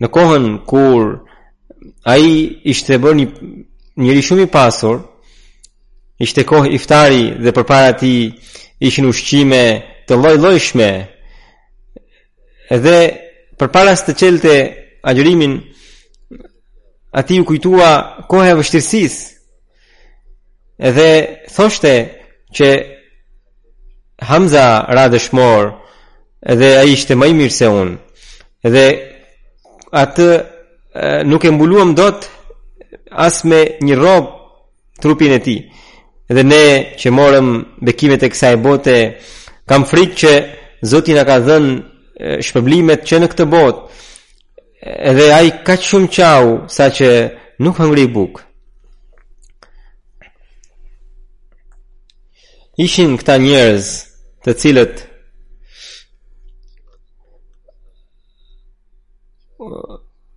në 0.00 0.10
kohën 0.16 0.44
kur 0.70 1.02
ai 2.14 2.26
ishte 2.72 2.98
bërë 3.02 3.16
një 3.20 3.26
njëri 4.04 4.22
shumë 4.28 4.44
i 4.46 4.52
pasur, 4.56 4.96
ishte 6.24 6.44
kohë 6.44 6.74
iftari 6.76 7.24
dhe 7.42 7.50
përpara 7.56 7.92
ti 8.00 8.12
ishin 8.86 9.08
ushqime 9.12 9.64
të 10.06 10.14
lloj 10.20 10.36
llojshme. 10.44 10.90
Edhe 12.76 12.98
përpara 13.58 13.96
se 13.96 14.04
të 14.10 14.14
çelte 14.20 14.54
agjërimin, 15.08 15.56
aty 17.18 17.40
u 17.40 17.48
kujtua 17.48 17.90
koha 18.28 18.50
e 18.52 18.58
vështirësisë 18.60 19.33
edhe 20.78 21.42
thoshte 21.54 21.94
që 22.54 22.68
Hamza 24.24 24.86
ra 24.94 25.06
dëshmor 25.12 25.70
edhe 26.52 26.70
a 26.78 26.84
ishte 26.88 27.14
më 27.18 27.26
i 27.30 27.34
mirë 27.38 27.52
se 27.54 27.68
unë 27.68 27.94
edhe 28.66 28.84
atë 30.02 30.28
e, 30.34 30.40
nuk 31.28 31.44
e 31.46 31.50
mbuluam 31.54 31.94
dot 31.98 32.26
as 33.26 33.44
me 33.46 33.58
një 33.84 33.96
robë 33.98 34.30
trupin 35.02 35.32
e 35.38 35.40
ti 35.44 35.56
edhe 36.30 36.42
ne 36.42 36.64
që 37.00 37.10
morëm 37.12 37.48
bekimet 37.86 38.22
e 38.26 38.32
kësa 38.32 38.52
e 38.54 38.58
bote 38.64 38.96
kam 39.68 39.86
frikë 39.86 40.18
që 40.20 40.32
Zotin 40.84 41.16
a 41.16 41.24
ka 41.24 41.38
dhenë 41.40 42.40
shpëblimet 42.44 43.06
që 43.08 43.20
në 43.22 43.28
këtë 43.32 43.46
botë 43.48 44.90
edhe 45.12 45.30
a 45.32 45.38
i 45.48 45.52
ka 45.64 45.78
shumë 45.80 46.10
qau 46.18 46.48
sa 46.68 46.90
që 46.92 47.08
nuk 47.64 47.78
hëngri 47.80 48.04
bukë 48.12 48.42
ishin 52.82 53.14
këta 53.18 53.36
njerëz 53.38 53.88
të 54.44 54.54
cilët 54.60 55.02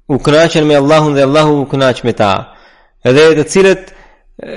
u 0.08 0.18
kënaqen 0.24 0.68
me 0.68 0.76
Allahun 0.78 1.16
dhe 1.18 1.24
Allahu 1.28 1.54
u 1.64 1.68
kënaq 1.72 2.04
me 2.08 2.14
ta, 2.14 2.34
edhe 3.08 3.24
të 3.42 3.48
cilët 3.54 3.94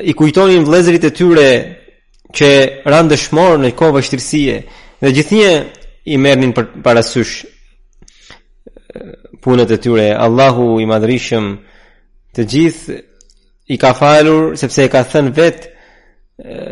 i 0.05 0.13
kujtonin 0.13 0.67
vëllezërit 0.69 1.09
e 1.09 1.15
tyre 1.17 1.49
që 2.37 2.51
ran 2.91 3.09
dëshmor 3.11 3.57
në 3.65 3.73
kohë 3.79 3.97
vështirësie 3.97 4.57
dhe 5.01 5.13
gjithnjë 5.17 5.53
i 6.13 6.17
merrnin 6.23 6.53
për 6.57 6.65
parasysh 6.85 7.33
punët 9.43 9.71
e 9.73 9.79
tyre. 9.83 10.09
Allahu 10.27 10.77
i 10.83 10.87
madhrishëm 10.87 11.47
të 12.37 12.41
gjithë 12.53 12.95
i 13.75 13.79
ka 13.83 13.93
falur 14.01 14.53
sepse 14.61 14.85
e 14.85 14.93
ka 14.93 15.03
thënë 15.11 15.33
vetë 15.35 16.69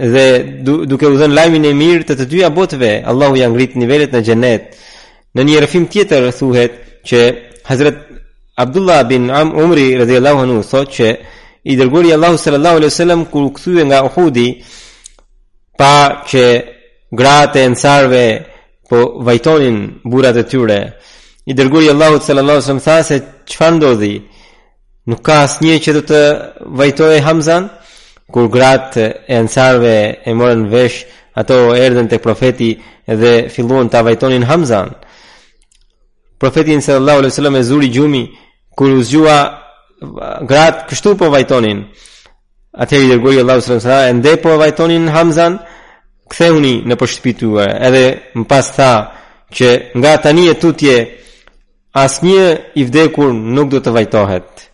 dhe 0.00 0.26
du, 0.66 0.84
duke 0.88 1.06
u 1.06 1.16
dhënë 1.20 1.34
lajmin 1.36 1.64
e 1.68 1.72
mirë 1.76 2.04
të 2.08 2.14
të 2.22 2.26
dyja 2.30 2.50
botëve, 2.54 3.02
Allahu 3.10 3.36
ja 3.36 3.48
ngrit 3.52 3.74
nivelet 3.76 4.12
në 4.12 4.22
xhenet. 4.24 4.64
Në 5.36 5.42
një 5.48 5.58
rrëfim 5.64 5.86
tjetër 5.92 6.30
thuhet 6.38 6.72
që 7.08 7.20
Hazrat 7.68 7.98
Abdullah 8.62 9.04
bin 9.08 9.28
Umri 9.30 9.92
radhiyallahu 10.00 10.42
anhu 10.44 10.60
thot, 10.64 10.88
që 10.96 11.08
i 11.68 11.76
dërgoi 11.78 12.12
Allahu 12.16 12.36
sallallahu 12.40 12.76
alaihi 12.80 12.92
wasallam 12.92 13.24
kur 13.30 13.42
u 13.48 13.52
kthye 13.54 13.84
nga 13.88 14.02
Uhudi 14.08 14.48
pa 15.78 15.92
që 16.28 16.44
gratë 17.12 17.58
e 17.62 17.68
ansarve 17.70 18.24
po 18.88 18.98
vajtonin 19.26 19.78
burrat 20.10 20.36
e 20.40 20.48
tyre. 20.48 20.80
I 21.46 21.52
dërgoi 21.58 21.90
Allahu 21.92 22.20
sallallahu 22.26 22.56
alaihi 22.56 22.66
wasallam 22.66 22.86
thasë 22.90 23.16
çfarë 23.50 23.76
ndodhi? 23.76 24.14
Nuk 25.12 25.20
ka 25.26 25.34
asnjë 25.44 25.78
që 25.84 25.90
do 25.98 26.02
të 26.08 26.20
vajtojë 26.80 27.22
Hamzan 27.28 27.64
kur 28.32 28.48
gratë 28.54 29.04
e 29.30 29.34
ansarve 29.38 29.94
e 30.28 30.34
morën 30.34 30.62
vesh 30.72 30.98
ato 31.36 31.74
erdhen 31.76 32.08
tek 32.08 32.22
profeti 32.24 32.70
dhe 33.20 33.32
filluan 33.54 33.88
ta 33.92 34.00
vajtonin 34.08 34.42
Hamzan 34.50 34.90
profeti 36.40 36.74
sallallahu 36.80 37.18
alaihi 37.22 37.32
wasallam 37.34 37.56
e 37.56 37.62
zuri 37.70 37.88
gjumi 37.96 38.24
kur 38.76 38.88
u 38.98 39.02
zgjua 39.08 39.38
gratë 40.50 40.82
kështu 40.90 41.10
po 41.20 41.26
vajtonin 41.36 41.78
atëherë 42.82 43.08
dërgoi 43.12 43.34
Allahu 43.42 43.60
sallallahu 43.60 43.84
alaihi 43.84 43.88
wasallam 43.88 44.14
ende 44.16 44.32
po 44.44 44.50
vajtonin 44.62 45.04
Hamzan 45.16 45.54
kthehuni 46.32 46.74
në 46.88 46.94
poshtëpitë 47.00 47.48
edhe 47.88 48.04
më 48.38 48.44
pas 48.52 48.66
tha 48.76 48.92
që 49.56 49.68
nga 50.00 50.12
tani 50.24 50.44
e 50.48 50.54
tutje 50.62 50.96
asnjë 52.04 52.46
i 52.80 52.84
vdekur 52.88 53.28
nuk 53.54 53.68
do 53.74 53.78
të 53.84 53.90
vajtohet 53.98 54.71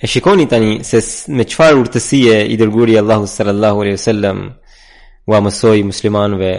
E 0.00 0.06
shikoni 0.06 0.46
tani 0.46 0.84
se 0.86 1.02
me 1.34 1.42
qëfar 1.42 1.74
urtësie 1.80 2.36
i 2.46 2.54
dërguri 2.56 2.94
Allahu 3.00 3.26
sallallahu 3.26 3.80
alaihi 3.82 3.98
sallam 3.98 4.38
u 5.26 5.34
amësoj 5.34 5.80
muslimanve 5.88 6.50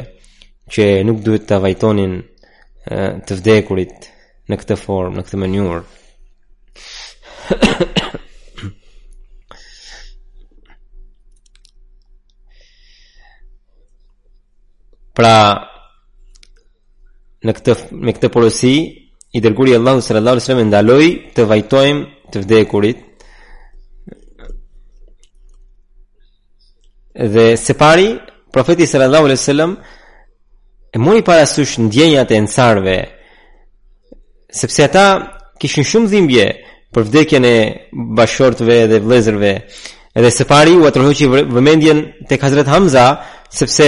që 0.67 0.87
nuk 1.07 1.21
duhet 1.23 1.45
të 1.47 1.59
vajtonin 1.63 2.17
të 3.27 3.31
vdekurit 3.39 3.95
në 4.51 4.55
këtë 4.59 4.75
formë, 4.83 5.15
në 5.15 5.21
këtë 5.23 5.39
mënyrë. 5.45 5.83
pra 15.15 15.35
në 17.47 17.51
këtë 17.61 17.71
me 18.03 18.11
këtë 18.19 18.27
porosi 18.35 18.75
i 19.31 19.39
dërguari 19.39 19.79
Allahu 19.79 20.03
sallallahu 20.03 20.35
alaihi 20.35 20.43
wasallam 20.45 20.67
ndaloi 20.75 21.09
të 21.37 21.47
vajtojmë 21.53 22.07
të 22.35 22.43
vdekurit 22.43 23.07
dhe 27.19 27.57
se 27.57 27.73
pari 27.73 28.19
profeti 28.53 28.87
sallallahu 28.87 29.25
alaihi 29.27 29.37
wasallam 29.39 29.77
e 30.95 30.97
mori 30.97 31.21
para 31.21 31.45
sush 31.45 31.77
ndjenjat 31.77 32.31
e 32.31 32.35
ansarve 32.39 32.97
sepse 34.59 34.83
ata 34.83 35.05
kishin 35.59 35.83
shumë 35.91 36.07
dhimbje 36.13 36.45
për 36.93 37.01
vdekjen 37.07 37.45
e 37.45 37.55
bashortëve 38.17 38.77
dhe 38.89 38.97
vëllezërve 39.03 39.51
dhe 40.23 40.31
se 40.37 40.43
pari 40.51 40.71
u 40.79 40.87
atrohuçi 40.89 41.25
vëmendjen 41.55 41.99
tek 42.29 42.41
Hazrat 42.47 42.67
Hamza 42.71 43.05
sepse 43.51 43.87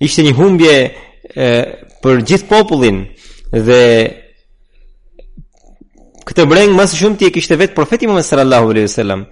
ishte 0.00 0.24
një 0.26 0.32
humbje 0.40 0.74
e, 0.82 1.48
për 2.02 2.24
gjithë 2.28 2.48
popullin 2.50 3.04
dhe 3.52 3.82
këtë 6.26 6.48
breng 6.50 6.74
më 6.78 6.84
së 6.90 6.96
shumti 7.02 7.28
e 7.28 7.34
kishte 7.34 7.58
vetë 7.60 7.76
profeti 7.78 8.06
Muhammed 8.08 8.26
sallallahu 8.26 8.70
alaihi 8.74 8.88
wasallam 8.90 9.22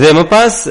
dhe 0.00 0.10
më 0.18 0.24
pas 0.30 0.66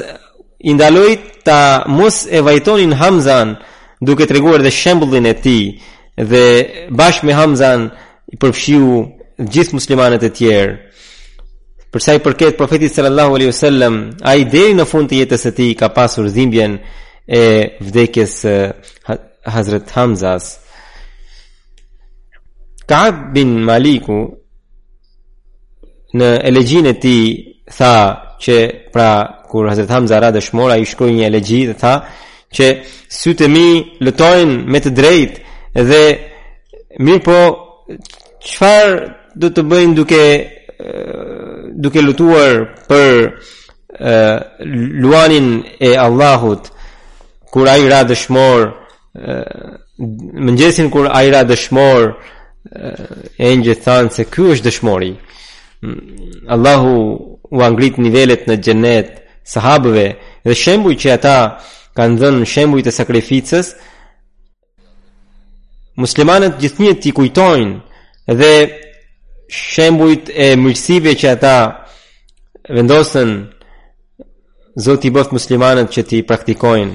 i 0.64 0.72
ndaloi 0.74 1.18
ta 1.44 1.84
mos 1.88 2.24
e 2.26 2.40
vajtonin 2.40 2.92
Hamzan 2.96 3.56
duke 4.00 4.24
treguar 4.28 4.62
dhe 4.64 4.70
shembullin 4.72 5.26
e 5.28 5.34
tij 5.44 5.64
dhe 6.30 6.44
bash 6.98 7.20
me 7.26 7.32
Hamzan 7.40 7.82
i 8.34 8.40
përfshiu 8.42 8.86
gjithë 9.54 9.76
muslimanët 9.76 10.22
e 10.24 10.30
tjerë 10.38 10.74
për 11.92 12.02
sa 12.04 12.14
i 12.16 12.22
përket 12.24 12.56
profetit 12.58 12.94
sallallahu 12.96 13.34
alaihi 13.36 13.52
wasallam 13.52 13.94
ai 14.32 14.40
deri 14.54 14.74
në 14.78 14.86
fund 14.90 15.06
të 15.12 15.20
jetës 15.20 15.44
së 15.46 15.52
tij 15.58 15.72
ka 15.80 15.88
pasur 15.96 16.26
dhimbjen 16.36 16.80
e 17.40 17.44
vdekjes 17.84 18.34
Hazrat 19.54 19.92
Hamzas 19.96 20.44
Ka 22.88 23.02
bin 23.34 23.52
Maliku 23.64 24.18
në 26.18 26.28
elegjin 26.50 26.86
e 26.92 26.98
ti 27.00 27.16
tha 27.76 27.96
që 28.40 28.56
pra 28.92 29.42
kur 29.48 29.68
Hazreti 29.68 29.92
Hamza 29.92 30.18
ra 30.20 30.30
dëshmor 30.34 30.72
ai 30.74 30.84
shkroi 30.86 31.14
një 31.16 31.26
elegji 31.28 31.60
dhe 31.70 31.76
tha 31.80 31.94
që 32.54 32.68
sytë 33.20 33.46
e 33.46 33.50
mi 33.54 33.66
lëtojnë 34.06 34.56
me 34.72 34.80
të 34.84 34.92
drejt 34.96 35.40
dhe 35.88 36.02
mirë 37.04 37.24
po 37.26 37.38
qëfar 38.42 38.90
dhe 39.40 39.50
të 39.54 39.64
bëjnë 39.70 39.96
duke 39.98 40.22
duke 41.82 42.02
lutuar 42.02 42.58
për 42.88 43.14
luanin 45.00 45.48
e 45.86 45.94
Allahut 46.02 46.70
kur 47.54 47.68
a 47.70 47.76
i 47.78 47.86
ra 47.88 48.02
dëshmor 48.06 48.66
e, 49.14 49.34
më 49.96 50.88
kur 50.92 51.06
a 51.06 51.22
i 51.22 51.30
ra 51.30 51.44
dëshmor 51.46 52.02
e, 52.10 52.94
e 53.38 53.52
një 53.62 53.76
thanë 53.86 54.10
se 54.10 54.24
kjo 54.26 54.48
është 54.54 54.66
dëshmori 54.66 55.12
Allahu 56.50 56.98
u 57.54 57.62
angrit 57.62 57.96
nivellet 58.02 58.48
në 58.50 58.56
gjennet 58.64 59.10
sahabëve 59.46 60.06
dhe 60.46 60.54
shembuj 60.58 60.94
që 61.02 61.08
ata 61.16 61.36
kanë 61.96 62.18
dhënë 62.20 62.48
shembuj 62.52 62.80
të 62.82 62.92
sakrificës, 62.98 63.66
muslimanët 66.02 66.58
gjithnjë 66.60 66.94
t'i 67.00 67.12
kujtojnë 67.16 68.34
dhe 68.40 68.52
shembujt 69.54 70.32
e 70.34 70.46
mirësive 70.62 71.12
që 71.22 71.26
ata 71.38 71.56
vendosën 72.76 73.30
Zoti 74.84 75.06
bëft 75.14 75.30
muslimanët 75.36 75.88
që 75.94 76.00
t'i 76.10 76.18
praktikojnë. 76.26 76.94